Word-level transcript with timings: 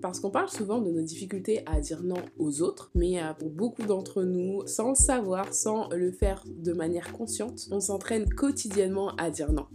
Parce 0.00 0.18
qu'on 0.18 0.30
parle 0.30 0.48
souvent 0.48 0.80
de 0.80 0.90
nos 0.90 1.02
difficultés 1.02 1.62
à 1.66 1.80
dire 1.80 2.02
non 2.02 2.22
aux 2.38 2.62
autres, 2.62 2.90
mais 2.94 3.22
euh, 3.22 3.34
pour 3.34 3.50
beaucoup 3.50 3.82
d'entre 3.82 4.22
nous, 4.22 4.66
sans 4.66 4.90
le 4.90 4.94
savoir, 4.94 5.52
sans 5.52 5.90
le 5.90 6.10
faire 6.10 6.42
de 6.46 6.72
manière 6.72 7.12
consciente, 7.12 7.68
on 7.70 7.80
s'entraîne 7.80 8.26
quotidiennement 8.28 9.10
à 9.16 9.30
dire 9.30 9.52
non. 9.52 9.66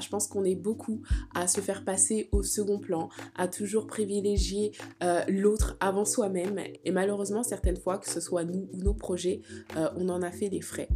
Je 0.00 0.08
pense 0.08 0.28
qu'on 0.28 0.44
est 0.44 0.54
beaucoup 0.54 1.02
à 1.34 1.48
se 1.48 1.60
faire 1.60 1.84
passer 1.84 2.28
au 2.30 2.42
second 2.42 2.78
plan, 2.78 3.08
à 3.34 3.48
toujours 3.48 3.86
privilégier 3.86 4.72
euh, 5.02 5.22
l'autre 5.28 5.76
avant 5.80 6.04
soi-même. 6.04 6.60
Et 6.84 6.92
malheureusement, 6.92 7.42
certaines 7.42 7.78
fois, 7.78 7.98
que 7.98 8.08
ce 8.08 8.20
soit 8.20 8.44
nous 8.44 8.68
ou 8.72 8.78
nos 8.78 8.94
projets, 8.94 9.40
euh, 9.76 9.88
on 9.96 10.08
en 10.08 10.22
a 10.22 10.30
fait 10.30 10.50
les 10.50 10.60
frais. 10.60 10.88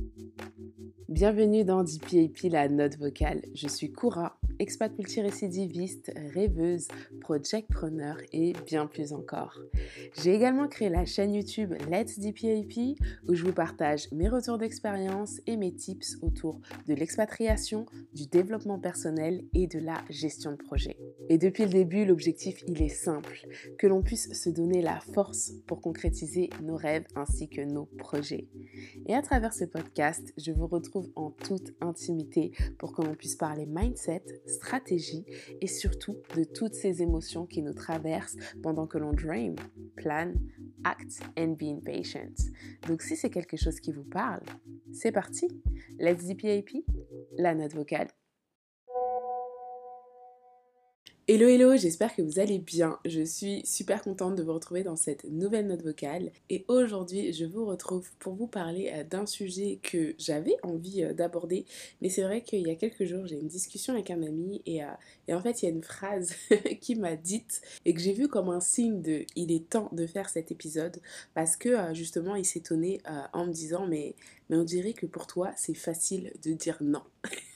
Bienvenue 1.08 1.62
dans 1.62 1.84
DPAP, 1.84 2.50
la 2.50 2.68
note 2.68 2.96
vocale. 2.96 3.42
Je 3.54 3.68
suis 3.68 3.92
Koura, 3.92 4.38
expat 4.58 4.96
multirécidiviste, 4.96 6.10
rêveuse, 6.32 6.88
projectpreneur 7.22 8.16
et 8.32 8.52
bien 8.66 8.86
plus 8.86 9.12
encore. 9.12 9.60
J'ai 10.20 10.34
également 10.34 10.66
créé 10.66 10.88
la 10.88 11.04
chaîne 11.04 11.32
YouTube 11.32 11.72
Let's 11.88 12.18
DPAP 12.18 12.98
où 13.28 13.34
je 13.34 13.44
vous 13.44 13.52
partage 13.52 14.10
mes 14.10 14.28
retours 14.28 14.58
d'expérience 14.58 15.40
et 15.46 15.56
mes 15.56 15.72
tips 15.72 16.18
autour 16.20 16.60
de 16.88 16.94
l'expatriation, 16.94 17.86
du 18.12 18.26
développement 18.26 18.80
personnel 18.80 19.44
et 19.54 19.68
de 19.68 19.78
la 19.78 20.02
gestion 20.10 20.50
de 20.50 20.56
projet. 20.56 20.98
Et 21.28 21.38
depuis 21.38 21.62
le 21.62 21.70
début, 21.70 22.04
l'objectif 22.04 22.64
il 22.66 22.82
est 22.82 22.88
simple, 22.88 23.46
que 23.78 23.86
l'on 23.86 24.02
puisse 24.02 24.32
se 24.32 24.50
donner 24.50 24.82
la 24.82 24.98
force 24.98 25.52
pour 25.66 25.80
concrétiser 25.80 26.50
nos 26.62 26.76
rêves 26.76 27.06
ainsi 27.14 27.48
que 27.48 27.60
nos 27.60 27.86
projets. 27.86 28.48
Et 29.06 29.14
à 29.14 29.22
travers 29.22 29.54
ce 29.54 29.64
podcast, 29.64 30.32
je 30.36 30.50
vous 30.50 30.66
retrouve 30.66 31.08
en 31.14 31.30
toute 31.30 31.72
intimité 31.80 32.50
pour 32.78 32.92
que 32.92 33.02
l'on 33.02 33.14
puisse 33.14 33.36
parler 33.36 33.66
mindset, 33.66 34.24
stratégie 34.46 35.24
et 35.60 35.68
surtout 35.68 36.16
de 36.36 36.42
toutes 36.42 36.74
ces 36.74 37.00
émotions 37.00 37.11
qui 37.48 37.62
nous 37.62 37.74
traversent 37.74 38.36
pendant 38.62 38.86
que 38.86 38.98
l'on 38.98 39.12
dream, 39.12 39.56
plan, 39.96 40.32
act 40.84 41.20
and 41.38 41.56
be 41.58 41.64
impatient. 41.64 42.34
Donc 42.88 43.02
si 43.02 43.16
c'est 43.16 43.30
quelque 43.30 43.56
chose 43.56 43.80
qui 43.80 43.92
vous 43.92 44.04
parle, 44.04 44.42
c'est 44.92 45.12
parti. 45.12 45.48
Let's 45.98 46.26
DPAP, 46.26 46.84
la 47.36 47.54
note 47.54 47.74
vocale. 47.74 48.08
Hello 51.28 51.46
hello, 51.46 51.76
j'espère 51.76 52.16
que 52.16 52.20
vous 52.20 52.40
allez 52.40 52.58
bien. 52.58 52.98
Je 53.04 53.22
suis 53.22 53.64
super 53.64 54.02
contente 54.02 54.34
de 54.34 54.42
vous 54.42 54.54
retrouver 54.54 54.82
dans 54.82 54.96
cette 54.96 55.22
nouvelle 55.22 55.68
note 55.68 55.84
vocale 55.84 56.32
et 56.50 56.64
aujourd'hui 56.66 57.32
je 57.32 57.44
vous 57.44 57.64
retrouve 57.64 58.10
pour 58.18 58.34
vous 58.34 58.48
parler 58.48 58.90
euh, 58.92 59.04
d'un 59.04 59.24
sujet 59.24 59.78
que 59.84 60.16
j'avais 60.18 60.56
envie 60.64 61.04
euh, 61.04 61.12
d'aborder 61.12 61.64
mais 62.00 62.08
c'est 62.08 62.22
vrai 62.22 62.40
qu'il 62.40 62.66
y 62.66 62.70
a 62.72 62.74
quelques 62.74 63.04
jours 63.04 63.24
j'ai 63.24 63.36
une 63.36 63.46
discussion 63.46 63.94
avec 63.94 64.10
un 64.10 64.20
ami 64.24 64.62
et, 64.66 64.82
euh, 64.82 64.88
et 65.28 65.34
en 65.34 65.40
fait 65.40 65.62
il 65.62 65.66
y 65.66 65.68
a 65.68 65.70
une 65.70 65.84
phrase 65.84 66.34
qui 66.80 66.96
m'a 66.96 67.14
dite 67.14 67.62
et 67.84 67.94
que 67.94 68.00
j'ai 68.00 68.14
vu 68.14 68.26
comme 68.26 68.48
un 68.48 68.60
signe 68.60 69.00
de 69.00 69.24
il 69.36 69.52
est 69.52 69.68
temps 69.68 69.90
de 69.92 70.08
faire 70.08 70.28
cet 70.28 70.50
épisode 70.50 71.00
parce 71.34 71.56
que 71.56 71.94
justement 71.94 72.34
il 72.34 72.44
s'étonnait 72.44 72.98
en 73.32 73.46
me 73.46 73.52
disant 73.52 73.86
mais 73.86 74.16
on 74.50 74.64
dirait 74.64 74.92
que 74.92 75.06
pour 75.06 75.28
toi 75.28 75.52
c'est 75.56 75.74
facile 75.74 76.32
de 76.42 76.52
dire 76.52 76.78
non. 76.80 77.02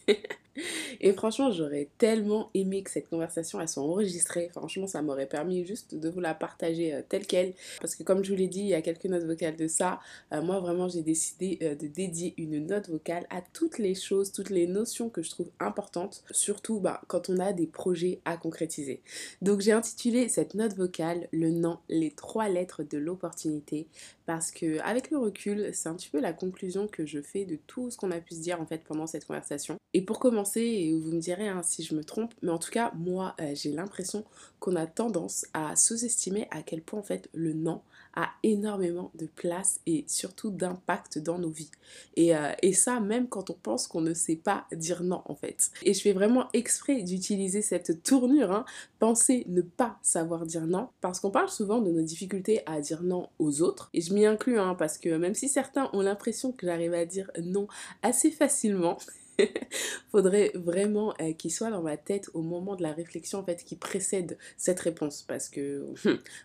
Et 1.01 1.13
franchement, 1.13 1.51
j'aurais 1.51 1.89
tellement 1.99 2.51
aimé 2.55 2.83
que 2.83 2.91
cette 2.91 3.09
conversation 3.09 3.61
elle 3.61 3.69
soit 3.69 3.83
enregistrée. 3.83 4.49
Franchement, 4.53 4.87
ça 4.87 5.03
m'aurait 5.03 5.27
permis 5.27 5.65
juste 5.65 5.95
de 5.95 6.09
vous 6.09 6.21
la 6.21 6.35
partager 6.35 6.95
euh, 6.95 7.03
telle 7.09 7.27
qu'elle. 7.27 7.55
Parce 7.81 7.95
que 7.95 8.03
comme 8.03 8.25
je 8.25 8.31
vous 8.31 8.37
l'ai 8.37 8.49
dit, 8.49 8.61
il 8.61 8.69
y 8.69 8.75
a 8.75 8.83
quelques 8.83 9.05
notes 9.07 9.25
vocales 9.25 9.57
de 9.57 9.69
ça. 9.69 10.01
Euh, 10.33 10.43
moi, 10.43 10.61
vraiment, 10.61 10.89
j'ai 10.89 11.03
décidé 11.03 11.59
euh, 11.63 11.75
de 11.75 11.87
dédier 11.87 12.35
une 12.37 12.67
note 12.67 12.89
vocale 12.89 13.27
à 13.31 13.43
toutes 13.53 13.79
les 13.79 13.95
choses, 13.95 14.33
toutes 14.33 14.51
les 14.51 14.67
notions 14.67 15.09
que 15.09 15.23
je 15.23 15.31
trouve 15.31 15.51
importantes. 15.61 16.25
Surtout 16.31 16.81
bah, 16.81 17.01
quand 17.09 17.29
on 17.31 17.39
a 17.39 17.53
des 17.53 17.67
projets 17.67 18.21
à 18.25 18.37
concrétiser. 18.37 19.01
Donc 19.43 19.61
j'ai 19.61 19.73
intitulé 19.73 20.29
cette 20.29 20.55
note 20.55 20.75
vocale 20.75 21.29
le 21.33 21.51
nom, 21.51 21.79
les 21.89 22.11
trois 22.11 22.49
lettres 22.49 22.83
de 22.83 22.99
l'opportunité. 22.99 23.87
Parce 24.27 24.51
que 24.51 24.81
avec 24.81 25.11
le 25.11 25.19
recul, 25.19 25.71
c'est 25.73 25.89
un 25.89 25.95
petit 25.95 26.09
peu 26.09 26.21
la 26.21 26.33
conclusion 26.33 26.89
que 26.89 27.07
je 27.07 27.23
fais 27.23 27.45
de 27.45 27.57
tout 27.67 27.91
ce 27.91 27.97
qu'on 27.97 28.11
a 28.11 28.21
pu 28.21 28.35
se 28.35 28.41
dire 28.41 28.61
en 28.61 28.67
fait 28.67 28.83
pendant 28.83 29.07
cette 29.07 29.25
conversation. 29.25 29.77
Et 29.95 30.03
pour 30.03 30.19
commencer, 30.19 30.93
vous 31.01 31.13
me 31.13 31.21
direz 31.21 31.49
hein, 31.49 31.63
si 31.63 31.85
je 31.85 31.95
me 31.95 32.03
trompe, 32.03 32.35
mais 32.43 32.51
en 32.51 32.59
tout 32.59 32.73
cas, 32.73 32.93
moi, 32.97 33.37
euh, 33.41 33.53
j'ai 33.55 33.71
l'impression 33.71 34.25
qu'on 34.59 34.75
a 34.75 34.87
tendance 34.87 35.47
à 35.55 35.77
sous-estimer 35.77 36.49
à 36.51 36.63
quel 36.63 36.83
point 36.83 36.99
en 36.99 37.05
fait 37.05 37.31
le 37.33 37.53
non 37.53 37.83
a 38.17 38.31
énormément 38.43 39.13
de 39.15 39.27
place 39.27 39.81
et 39.87 40.05
surtout 40.09 40.51
d'impact 40.51 41.19
dans 41.19 41.39
nos 41.39 41.51
vies. 41.51 41.71
Et, 42.17 42.35
euh, 42.35 42.53
et, 42.63 42.73
ça, 42.73 42.99
même 42.99 43.29
quand 43.29 43.51
on 43.51 43.55
pense 43.55 43.87
qu'on 43.87 44.01
ne 44.01 44.15
sait 44.15 44.37
pas 44.37 44.67
dire 44.73 45.03
non 45.03 45.23
en 45.27 45.35
fait. 45.35 45.71
Et 45.83 45.95
je 45.95 46.01
fais 46.01 46.13
vraiment 46.13 46.49
exprès 46.53 47.03
d'utiliser 47.03 47.63
cette 47.63 48.03
tournure, 48.03 48.51
hein, 48.53 48.65
penser 48.99 49.45
ne 49.49 49.61
pas 49.61 49.99
savoir 50.03 50.47
dire 50.47 50.67
non, 50.67 50.89
parce 51.01 51.21
qu'on 51.21 51.31
parle 51.31 51.49
souvent 51.49 51.81
de 51.81 51.91
nos 51.91 52.03
difficultés 52.03 52.63
à 52.67 52.81
dire 52.81 53.03
non 53.03 53.29
aux 53.39 53.63
autres. 53.63 53.91
Et 53.93 54.01
je 54.01 54.13
m'y 54.15 54.27
inclus, 54.27 54.59
hein, 54.59 54.75
parce 54.75 54.99
que 54.99 55.17
même 55.17 55.35
si 55.35 55.49
certains 55.49 55.91
ont 55.93 56.01
l'impression 56.01 56.53
que 56.53 56.67
j'arrive 56.67 56.95
à 56.95 57.05
dire 57.05 57.31
non 57.43 57.69
assez 58.03 58.31
facilement, 58.31 58.99
faudrait 60.11 60.53
vraiment 60.55 61.15
euh, 61.21 61.33
qu'il 61.33 61.53
soit 61.53 61.71
dans 61.71 61.83
ma 61.83 61.97
tête 61.97 62.31
au 62.35 62.43
moment 62.43 62.77
de 62.77 62.83
la 62.83 62.93
réflexion 62.93 63.39
en 63.39 63.45
fait 63.45 63.65
qui 63.65 63.77
précède 63.77 64.39
cette 64.57 64.81
réponse. 64.81 65.23
Parce 65.27 65.49
que 65.49 65.87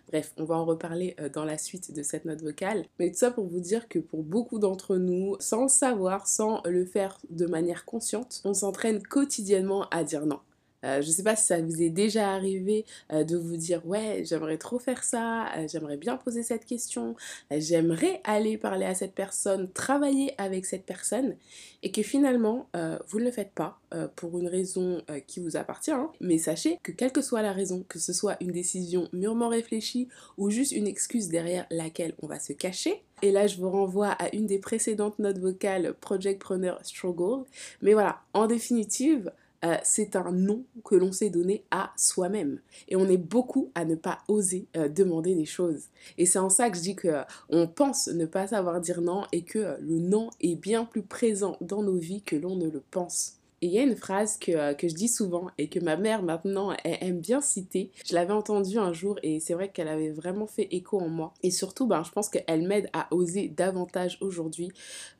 bref 0.09 0.33
on 0.37 0.43
va 0.43 0.55
en 0.55 0.65
reparler 0.65 1.15
euh, 1.19 1.29
dans 1.29 1.45
la 1.45 1.57
suite 1.57 1.93
de 1.93 2.03
cette 2.03 2.25
note 2.25 2.41
vocale. 2.41 2.85
Mais 2.99 3.11
tout 3.11 3.17
ça 3.17 3.31
pour 3.31 3.47
vous 3.47 3.59
dire 3.59 3.87
que 3.87 3.99
pour 3.99 4.23
beaucoup 4.23 4.59
d'entre 4.59 4.97
nous 4.97 5.35
sans 5.39 5.63
le 5.63 5.69
savoir 5.69 6.27
sans 6.27 6.61
le 6.65 6.85
faire 6.85 7.17
de 7.29 7.45
manière 7.45 7.85
consciente 7.85 8.41
on 8.43 8.53
s'entraîne 8.53 9.01
quotidiennement 9.01 9.87
à 9.89 10.03
dire 10.03 10.25
non 10.25 10.39
euh, 10.83 11.01
je 11.01 11.07
ne 11.07 11.11
sais 11.11 11.23
pas 11.23 11.35
si 11.35 11.45
ça 11.45 11.61
vous 11.61 11.81
est 11.81 11.89
déjà 11.89 12.31
arrivé 12.31 12.85
euh, 13.11 13.23
de 13.23 13.37
vous 13.37 13.57
dire 13.57 13.85
ouais 13.85 14.23
j'aimerais 14.25 14.57
trop 14.57 14.79
faire 14.79 15.03
ça, 15.03 15.47
euh, 15.55 15.67
j'aimerais 15.67 15.97
bien 15.97 16.17
poser 16.17 16.43
cette 16.43 16.65
question, 16.65 17.15
j'aimerais 17.51 18.21
aller 18.23 18.57
parler 18.57 18.85
à 18.85 18.95
cette 18.95 19.13
personne, 19.13 19.69
travailler 19.71 20.33
avec 20.37 20.65
cette 20.65 20.85
personne 20.85 21.35
et 21.83 21.91
que 21.91 22.01
finalement 22.03 22.67
vous 23.07 23.19
ne 23.19 23.25
le 23.25 23.31
faites 23.31 23.51
pas 23.51 23.79
pour 24.15 24.37
une 24.39 24.47
raison 24.47 25.01
qui 25.27 25.39
vous 25.39 25.57
appartient. 25.57 25.91
Hein. 25.91 26.11
Mais 26.19 26.37
sachez 26.37 26.79
que 26.83 26.91
quelle 26.91 27.11
que 27.11 27.21
soit 27.21 27.41
la 27.41 27.53
raison, 27.53 27.83
que 27.87 27.99
ce 27.99 28.13
soit 28.13 28.37
une 28.41 28.51
décision 28.51 29.09
mûrement 29.13 29.49
réfléchie 29.49 30.07
ou 30.37 30.49
juste 30.49 30.71
une 30.71 30.87
excuse 30.87 31.29
derrière 31.29 31.65
laquelle 31.71 32.13
on 32.21 32.27
va 32.27 32.39
se 32.39 32.53
cacher, 32.53 33.03
et 33.21 33.31
là, 33.31 33.45
je 33.47 33.57
vous 33.57 33.69
renvoie 33.69 34.09
à 34.09 34.33
une 34.35 34.47
des 34.47 34.57
précédentes 34.57 35.19
notes 35.19 35.37
vocales 35.37 35.93
Projectpreneur 36.01 36.79
Struggle. 36.83 37.45
Mais 37.81 37.93
voilà, 37.93 38.21
en 38.33 38.47
définitive, 38.47 39.31
euh, 39.63 39.77
c'est 39.83 40.15
un 40.15 40.31
nom 40.31 40.63
que 40.83 40.95
l'on 40.95 41.11
s'est 41.11 41.29
donné 41.29 41.63
à 41.71 41.91
soi-même. 41.95 42.59
Et 42.87 42.95
on 42.95 43.07
est 43.07 43.17
beaucoup 43.17 43.71
à 43.75 43.85
ne 43.85 43.95
pas 43.95 44.19
oser 44.27 44.67
euh, 44.75 44.89
demander 44.89 45.35
des 45.35 45.45
choses. 45.45 45.89
Et 46.17 46.25
c'est 46.25 46.39
en 46.39 46.49
ça 46.49 46.69
que 46.69 46.77
je 46.77 46.81
dis 46.81 46.95
que 46.95 47.07
euh, 47.07 47.23
on 47.49 47.67
pense 47.67 48.07
ne 48.07 48.25
pas 48.25 48.47
savoir 48.47 48.81
dire 48.81 49.01
non 49.01 49.23
et 49.31 49.43
que 49.43 49.77
le 49.79 49.99
non 49.99 50.29
est 50.39 50.55
bien 50.55 50.85
plus 50.85 51.03
présent 51.03 51.57
dans 51.61 51.83
nos 51.83 51.97
vies 51.97 52.21
que 52.21 52.35
l'on 52.35 52.55
ne 52.55 52.69
le 52.69 52.81
pense. 52.91 53.40
Et 53.63 53.67
il 53.67 53.73
y 53.73 53.77
a 53.77 53.83
une 53.83 53.95
phrase 53.95 54.39
euh, 54.49 54.73
que, 54.73 54.87
je 54.87 54.95
dis 54.95 55.07
souvent 55.07 55.47
et 55.59 55.69
que 55.69 55.79
ma 55.79 55.95
mère 55.95 56.23
maintenant 56.23 56.75
aime 56.83 57.19
bien 57.19 57.41
citer. 57.41 57.91
Je 58.05 58.15
l'avais 58.15 58.33
entendue 58.33 58.79
un 58.79 58.91
jour 58.91 59.19
et 59.21 59.39
c'est 59.39 59.53
vrai 59.53 59.69
qu'elle 59.69 59.87
avait 59.87 60.09
vraiment 60.09 60.47
fait 60.47 60.67
écho 60.71 60.99
en 60.99 61.09
moi. 61.09 61.33
Et 61.43 61.51
surtout, 61.51 61.85
ben, 61.85 62.01
je 62.03 62.11
pense 62.11 62.27
qu'elle 62.27 62.67
m'aide 62.67 62.89
à 62.93 63.07
oser 63.13 63.49
davantage 63.49 64.17
aujourd'hui 64.19 64.71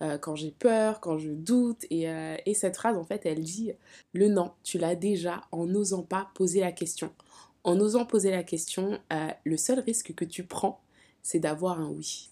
euh, 0.02 0.18
quand 0.18 0.36
j'ai 0.36 0.50
peur, 0.50 1.02
quand 1.02 1.20
je 1.20 1.30
doute. 1.30 1.86
Et, 1.92 2.10
euh, 2.10 2.36
et 2.48 2.56
cette 2.56 2.78
phrase, 2.78 2.98
en 2.98 3.04
fait, 3.04 3.28
elle 3.28 3.42
dit 3.42 3.74
Le 4.14 4.28
non, 4.28 4.54
tu 4.64 4.80
l'as 4.80 4.96
déjà 4.96 5.44
en 5.52 5.68
n'osant 5.68 6.04
pas 6.04 6.32
poser 6.34 6.62
la 6.62 6.72
question. 6.72 7.12
En 7.64 7.80
osant 7.80 8.06
poser 8.06 8.32
la 8.32 8.42
question, 8.42 9.00
le 9.44 9.56
seul 9.56 9.82
risque 9.82 10.16
que 10.16 10.26
tu 10.26 10.44
prends, 10.44 10.82
c'est 11.22 11.38
d'avoir 11.38 11.80
un 11.80 11.90
oui. 11.90 12.32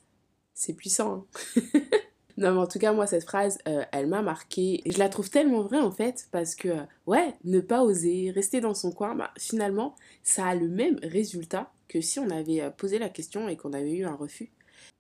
C'est 0.56 0.74
puissant. 0.74 1.28
Hein 1.56 1.72
Non, 2.40 2.54
mais 2.54 2.60
en 2.60 2.68
tout 2.68 2.80
cas, 2.80 2.94
moi, 2.94 3.06
cette 3.06 3.26
phrase, 3.26 3.60
euh, 3.68 3.84
elle 3.92 4.08
m'a 4.08 4.22
marqué. 4.22 4.82
Et 4.86 4.92
je 4.92 4.98
la 5.00 5.10
trouve 5.10 5.30
tellement 5.30 5.62
vraie, 5.62 5.82
en 5.82 5.92
fait, 5.92 6.30
parce 6.32 6.56
que, 6.56 6.70
ouais, 7.06 7.34
ne 7.44 7.60
pas 7.60 7.84
oser, 7.84 8.32
rester 8.32 8.62
dans 8.62 8.74
son 8.74 8.94
coin, 8.94 9.14
bah, 9.14 9.32
finalement, 9.38 9.94
ça 10.24 10.46
a 10.46 10.56
le 10.56 10.70
même 10.70 10.98
résultat 11.04 11.70
que 11.90 12.00
si 12.00 12.18
on 12.18 12.30
avait 12.30 12.62
euh, 12.62 12.70
posé 12.70 12.98
la 12.98 13.10
question 13.10 13.50
et 13.50 13.58
qu'on 13.58 13.74
avait 13.74 13.92
eu 13.92 14.06
un 14.06 14.16
refus. 14.16 14.52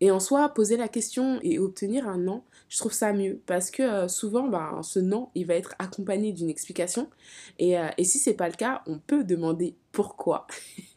Et 0.01 0.11
en 0.11 0.19
soi, 0.19 0.49
poser 0.49 0.75
la 0.75 0.89
question 0.89 1.39
et 1.41 1.59
obtenir 1.59 2.09
un 2.09 2.17
non, 2.17 2.43
je 2.67 2.77
trouve 2.77 2.91
ça 2.91 3.13
mieux 3.13 3.41
parce 3.45 3.71
que 3.71 3.83
euh, 3.83 4.07
souvent, 4.09 4.49
bah, 4.49 4.77
ce 4.83 4.99
non, 4.99 5.29
il 5.33 5.45
va 5.45 5.55
être 5.55 5.75
accompagné 5.79 6.33
d'une 6.33 6.49
explication. 6.49 7.09
Et, 7.57 7.75
et 7.97 8.03
si 8.03 8.19
c'est 8.19 8.33
pas 8.33 8.49
le 8.49 8.55
cas, 8.55 8.81
on 8.85 8.99
peut 8.99 9.23
demander 9.23 9.77
pourquoi. 9.91 10.45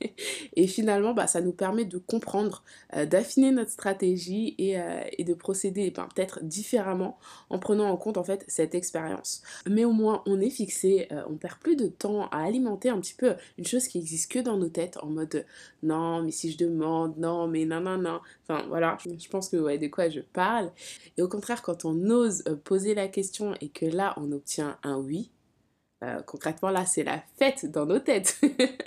et 0.56 0.66
finalement, 0.66 1.14
bah, 1.14 1.26
ça 1.26 1.40
nous 1.40 1.52
permet 1.52 1.84
de 1.84 1.98
comprendre, 1.98 2.62
euh, 2.94 3.06
d'affiner 3.06 3.50
notre 3.50 3.70
stratégie 3.70 4.54
et, 4.58 4.78
euh, 4.78 5.02
de 5.18 5.34
procéder 5.34 5.90
ben, 5.90 6.08
peut-être 6.14 6.44
différemment 6.44 7.18
en 7.48 7.58
prenant 7.58 7.88
en 7.88 7.96
compte 7.96 8.18
en 8.18 8.24
fait 8.24 8.44
cette 8.48 8.74
expérience. 8.74 9.42
Mais 9.68 9.84
au 9.84 9.92
moins, 9.92 10.22
on 10.26 10.40
est 10.40 10.50
fixé, 10.50 11.08
euh, 11.12 11.22
on 11.28 11.36
perd 11.36 11.58
plus 11.58 11.76
de 11.76 11.86
temps 11.86 12.26
à 12.28 12.44
alimenter 12.44 12.90
un 12.90 13.00
petit 13.00 13.14
peu 13.14 13.34
une 13.56 13.66
chose 13.66 13.88
qui 13.88 13.98
existe 13.98 14.30
que 14.30 14.38
dans 14.38 14.56
nos 14.56 14.68
têtes 14.68 14.98
en 15.02 15.06
mode 15.06 15.46
non, 15.82 16.22
mais 16.22 16.30
si 16.30 16.52
je 16.52 16.58
demande, 16.58 17.16
non, 17.16 17.48
mais 17.48 17.64
non, 17.64 17.80
non, 17.80 17.98
non. 17.98 18.20
Enfin 18.44 18.64
voilà, 18.68 18.98
je 19.04 19.28
pense 19.28 19.48
que 19.48 19.56
ouais, 19.56 19.78
de 19.78 19.88
quoi 19.88 20.08
je 20.08 20.20
parle. 20.20 20.70
Et 21.16 21.22
au 21.22 21.28
contraire, 21.28 21.62
quand 21.62 21.84
on 21.84 22.10
ose 22.10 22.44
poser 22.64 22.94
la 22.94 23.08
question 23.08 23.54
et 23.60 23.68
que 23.68 23.86
là, 23.86 24.14
on 24.16 24.32
obtient 24.32 24.76
un 24.82 24.98
oui, 24.98 25.30
concrètement, 26.26 26.70
là, 26.70 26.84
c'est 26.86 27.04
la 27.04 27.22
fête 27.38 27.70
dans 27.70 27.86
nos 27.86 27.98
têtes. 27.98 28.40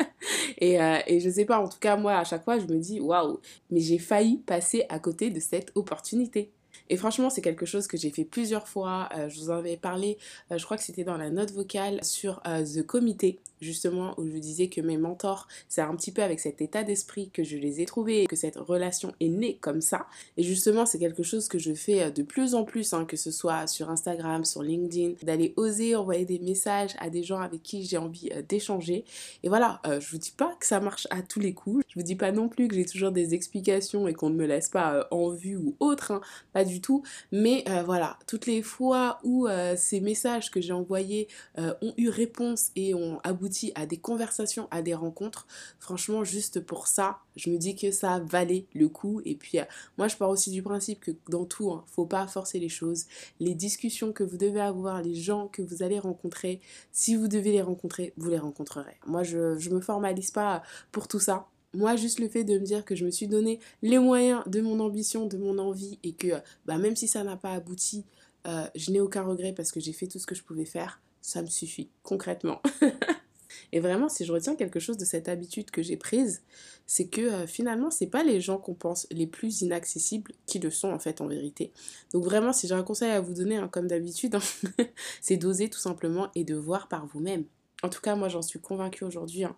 et, 0.57 0.75
et 1.07 1.19
je 1.19 1.29
sais 1.29 1.45
pas, 1.45 1.59
en 1.59 1.69
tout 1.69 1.79
cas, 1.79 1.95
moi, 1.95 2.13
à 2.17 2.23
chaque 2.23 2.43
fois, 2.43 2.59
je 2.59 2.65
me 2.65 2.77
dis, 2.77 2.99
waouh, 2.99 3.39
mais 3.71 3.79
j'ai 3.79 3.97
failli 3.97 4.37
passer 4.37 4.85
à 4.89 4.99
côté 4.99 5.29
de 5.29 5.39
cette 5.39 5.71
opportunité. 5.75 6.51
Et 6.89 6.97
franchement, 6.97 7.29
c'est 7.29 7.41
quelque 7.41 7.65
chose 7.65 7.87
que 7.87 7.97
j'ai 7.97 8.11
fait 8.11 8.25
plusieurs 8.25 8.67
fois. 8.67 9.09
je 9.27 9.39
vous 9.39 9.49
en 9.49 9.55
avais 9.55 9.77
parlé, 9.77 10.17
je 10.51 10.63
crois 10.63 10.77
que 10.77 10.83
c'était 10.83 11.03
dans 11.03 11.17
la 11.17 11.29
note 11.29 11.51
vocale 11.51 12.03
sur 12.03 12.41
The 12.43 12.83
Comité 12.85 13.39
justement 13.61 14.13
où 14.17 14.25
je 14.25 14.37
disais 14.37 14.67
que 14.67 14.81
mes 14.81 14.97
mentors, 14.97 15.47
c'est 15.67 15.81
un 15.81 15.95
petit 15.95 16.11
peu 16.11 16.21
avec 16.21 16.39
cet 16.39 16.61
état 16.61 16.83
d'esprit 16.83 17.29
que 17.31 17.43
je 17.43 17.57
les 17.57 17.81
ai 17.81 17.85
trouvés 17.85 18.25
que 18.27 18.35
cette 18.35 18.57
relation 18.57 19.13
est 19.19 19.29
née 19.29 19.57
comme 19.59 19.81
ça. 19.81 20.07
Et 20.37 20.43
justement, 20.43 20.85
c'est 20.85 20.99
quelque 20.99 21.23
chose 21.23 21.47
que 21.47 21.59
je 21.59 21.73
fais 21.73 22.03
euh, 22.03 22.09
de 22.11 22.23
plus 22.23 22.55
en 22.55 22.63
plus, 22.63 22.93
hein, 22.93 23.05
que 23.05 23.17
ce 23.17 23.31
soit 23.31 23.67
sur 23.67 23.89
Instagram, 23.89 24.45
sur 24.45 24.61
LinkedIn, 24.63 25.13
d'aller 25.23 25.53
oser 25.57 25.95
envoyer 25.95 26.25
des 26.25 26.39
messages 26.39 26.91
à 26.99 27.09
des 27.09 27.23
gens 27.23 27.39
avec 27.39 27.63
qui 27.63 27.83
j'ai 27.83 27.97
envie 27.97 28.29
euh, 28.31 28.41
d'échanger. 28.47 29.05
Et 29.43 29.49
voilà, 29.49 29.81
euh, 29.85 29.99
je 29.99 30.11
vous 30.11 30.17
dis 30.17 30.33
pas 30.35 30.55
que 30.59 30.65
ça 30.65 30.79
marche 30.79 31.07
à 31.09 31.21
tous 31.21 31.39
les 31.39 31.53
coups. 31.53 31.83
Je 31.87 31.95
vous 31.95 32.05
dis 32.05 32.15
pas 32.15 32.31
non 32.31 32.49
plus 32.49 32.67
que 32.67 32.75
j'ai 32.75 32.85
toujours 32.85 33.11
des 33.11 33.33
explications 33.33 34.07
et 34.07 34.13
qu'on 34.13 34.29
ne 34.29 34.35
me 34.35 34.45
laisse 34.45 34.69
pas 34.69 35.07
en 35.11 35.29
vue 35.29 35.57
ou 35.57 35.75
autre, 35.79 36.11
hein, 36.11 36.21
pas 36.53 36.63
tout. 36.81 37.03
Mais 37.31 37.63
voilà, 37.85 38.17
toutes 38.27 38.45
les 38.45 38.61
fois 38.61 39.19
où 39.23 39.47
ces 39.75 39.99
messages 39.99 40.51
que 40.51 40.61
j'ai 40.61 40.73
envoyés 40.73 41.27
ont 41.57 41.93
eu 41.97 42.09
réponse 42.09 42.71
et 42.75 42.93
ont 42.93 43.19
abouti 43.23 43.71
à 43.75 43.85
des 43.85 43.97
conversations, 43.97 44.67
à 44.71 44.81
des 44.81 44.93
rencontres. 44.93 45.47
Franchement, 45.79 46.23
juste 46.23 46.59
pour 46.59 46.87
ça, 46.87 47.19
je 47.35 47.49
me 47.49 47.57
dis 47.57 47.75
que 47.75 47.91
ça 47.91 48.19
valait 48.19 48.65
le 48.73 48.87
coup. 48.87 49.21
Et 49.25 49.35
puis, 49.35 49.59
euh, 49.59 49.63
moi, 49.97 50.07
je 50.07 50.15
pars 50.15 50.29
aussi 50.29 50.51
du 50.51 50.61
principe 50.63 50.99
que 50.99 51.11
dans 51.29 51.45
tout, 51.45 51.71
hein, 51.71 51.83
faut 51.87 52.05
pas 52.05 52.27
forcer 52.27 52.59
les 52.59 52.69
choses. 52.69 53.05
Les 53.39 53.55
discussions 53.55 54.13
que 54.13 54.23
vous 54.23 54.37
devez 54.37 54.61
avoir, 54.61 55.01
les 55.01 55.15
gens 55.15 55.47
que 55.47 55.61
vous 55.61 55.83
allez 55.83 55.99
rencontrer, 55.99 56.61
si 56.91 57.15
vous 57.15 57.27
devez 57.27 57.51
les 57.51 57.61
rencontrer, 57.61 58.13
vous 58.17 58.29
les 58.29 58.39
rencontrerez. 58.39 58.97
Moi, 59.05 59.23
je, 59.23 59.69
me 59.69 59.81
formalise 59.81 60.31
pas 60.31 60.63
pour 60.91 61.07
tout 61.07 61.19
ça. 61.19 61.47
Moi, 61.75 61.95
juste 61.95 62.19
le 62.19 62.27
fait 62.27 62.43
de 62.43 62.57
me 62.57 62.63
dire 62.63 62.85
que 62.85 62.95
je 62.95 63.05
me 63.05 63.11
suis 63.11 63.27
donné 63.27 63.59
les 63.81 63.99
moyens 63.99 64.43
de 64.47 64.61
mon 64.61 64.79
ambition, 64.79 65.27
de 65.27 65.37
mon 65.37 65.57
envie, 65.57 65.99
et 66.03 66.13
que 66.13 66.27
bah, 66.65 66.77
même 66.77 66.95
si 66.95 67.07
ça 67.07 67.23
n'a 67.23 67.35
pas 67.35 67.51
abouti, 67.51 68.05
euh, 68.47 68.65
je 68.75 68.91
n'ai 68.91 69.01
aucun 69.01 69.23
regret 69.23 69.53
parce 69.53 69.71
que 69.71 69.79
j'ai 69.79 69.93
fait 69.93 70.07
tout 70.07 70.19
ce 70.19 70.25
que 70.25 70.35
je 70.35 70.43
pouvais 70.43 70.65
faire, 70.65 71.01
ça 71.21 71.41
me 71.41 71.47
suffit, 71.47 71.89
concrètement. 72.03 72.61
Et 73.71 73.79
vraiment, 73.79 74.09
si 74.09 74.25
je 74.25 74.31
retiens 74.31 74.55
quelque 74.55 74.79
chose 74.79 74.97
de 74.97 75.05
cette 75.05 75.27
habitude 75.27 75.71
que 75.71 75.81
j'ai 75.81 75.97
prise, 75.97 76.43
c'est 76.85 77.07
que 77.07 77.21
euh, 77.21 77.47
finalement, 77.47 77.89
c'est 77.91 78.07
pas 78.07 78.23
les 78.23 78.41
gens 78.41 78.57
qu'on 78.57 78.73
pense 78.73 79.07
les 79.11 79.27
plus 79.27 79.61
inaccessibles 79.61 80.31
qui 80.45 80.59
le 80.59 80.69
sont 80.69 80.89
en 80.89 80.99
fait 80.99 81.21
en 81.21 81.27
vérité. 81.27 81.71
Donc 82.13 82.23
vraiment, 82.23 82.53
si 82.53 82.67
j'ai 82.67 82.73
un 82.73 82.83
conseil 82.83 83.11
à 83.11 83.21
vous 83.21 83.33
donner, 83.33 83.57
hein, 83.57 83.67
comme 83.67 83.87
d'habitude, 83.87 84.37
c'est 85.21 85.37
d'oser 85.37 85.69
tout 85.69 85.79
simplement 85.79 86.29
et 86.35 86.43
de 86.43 86.55
voir 86.55 86.87
par 86.87 87.05
vous-même. 87.07 87.45
En 87.83 87.89
tout 87.89 88.01
cas, 88.01 88.15
moi, 88.15 88.29
j'en 88.29 88.41
suis 88.41 88.59
convaincue 88.59 89.03
aujourd'hui. 89.03 89.43
Hein. 89.43 89.55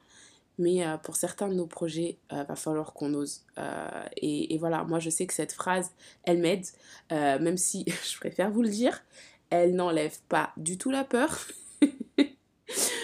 Mais 0.58 0.86
euh, 0.86 0.98
pour 0.98 1.16
certains 1.16 1.48
de 1.48 1.54
nos 1.54 1.68
projets, 1.68 2.18
il 2.32 2.38
euh, 2.38 2.44
va 2.44 2.56
falloir 2.56 2.94
qu'on 2.94 3.14
ose. 3.14 3.44
Et, 4.18 4.54
et, 4.54 4.58
voilà, 4.58 4.84
moi 4.84 5.00
je 5.00 5.10
sais 5.10 5.26
que 5.26 5.34
cette 5.34 5.52
phrase, 5.52 5.92
elle 6.24 6.40
m'aide, 6.40 6.66
même 7.12 7.58
si 7.58 7.86
je 8.10 8.18
préfère 8.18 8.52
vous 8.52 8.62
le 8.64 8.70
dire, 8.70 9.04
elle 9.50 9.76
n'enlève 9.76 10.20
pas 10.30 10.52
du 10.58 10.78
tout 10.78 10.92
la 10.92 11.04
peur. 11.04 11.48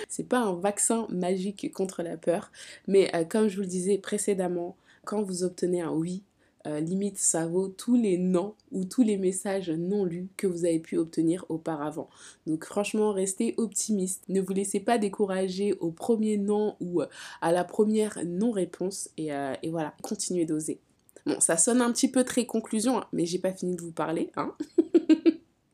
C'est 0.09 0.27
pas 0.27 0.39
un 0.39 0.53
vaccin 0.53 1.07
magique 1.09 1.71
contre 1.73 2.03
la 2.03 2.17
peur, 2.17 2.51
mais 2.87 3.13
euh, 3.15 3.23
comme 3.23 3.47
je 3.47 3.55
vous 3.55 3.61
le 3.61 3.67
disais 3.67 3.97
précédemment, 3.97 4.75
quand 5.05 5.23
vous 5.23 5.43
obtenez 5.43 5.81
un 5.81 5.91
oui, 5.91 6.23
euh, 6.67 6.79
limite 6.79 7.17
ça 7.17 7.47
vaut 7.47 7.67
tous 7.67 7.95
les 7.95 8.17
non 8.17 8.55
ou 8.71 8.85
tous 8.85 9.03
les 9.03 9.17
messages 9.17 9.69
non 9.69 10.05
lus 10.05 10.29
que 10.37 10.47
vous 10.47 10.65
avez 10.65 10.79
pu 10.79 10.97
obtenir 10.97 11.45
auparavant. 11.49 12.09
Donc 12.47 12.65
franchement, 12.65 13.11
restez 13.11 13.53
optimiste. 13.57 14.23
Ne 14.29 14.41
vous 14.41 14.53
laissez 14.53 14.79
pas 14.79 14.97
décourager 14.97 15.73
au 15.79 15.91
premier 15.91 16.37
non 16.37 16.75
ou 16.79 17.01
euh, 17.01 17.07
à 17.41 17.51
la 17.51 17.63
première 17.63 18.19
non-réponse 18.25 19.09
et, 19.17 19.29
et, 19.61 19.69
voilà, 19.69 19.93
continuez 20.01 20.45
d'oser. 20.45 20.79
Bon, 21.25 21.39
ça 21.39 21.57
sonne 21.57 21.81
un 21.81 21.91
petit 21.91 22.09
peu 22.09 22.23
très 22.23 22.45
conclusion, 22.45 22.97
hein, 22.97 23.07
mais 23.13 23.25
j'ai 23.25 23.39
pas 23.39 23.53
fini 23.53 23.75
de 23.75 23.81
vous 23.81 23.91
parler. 23.91 24.31
Hein 24.35 24.53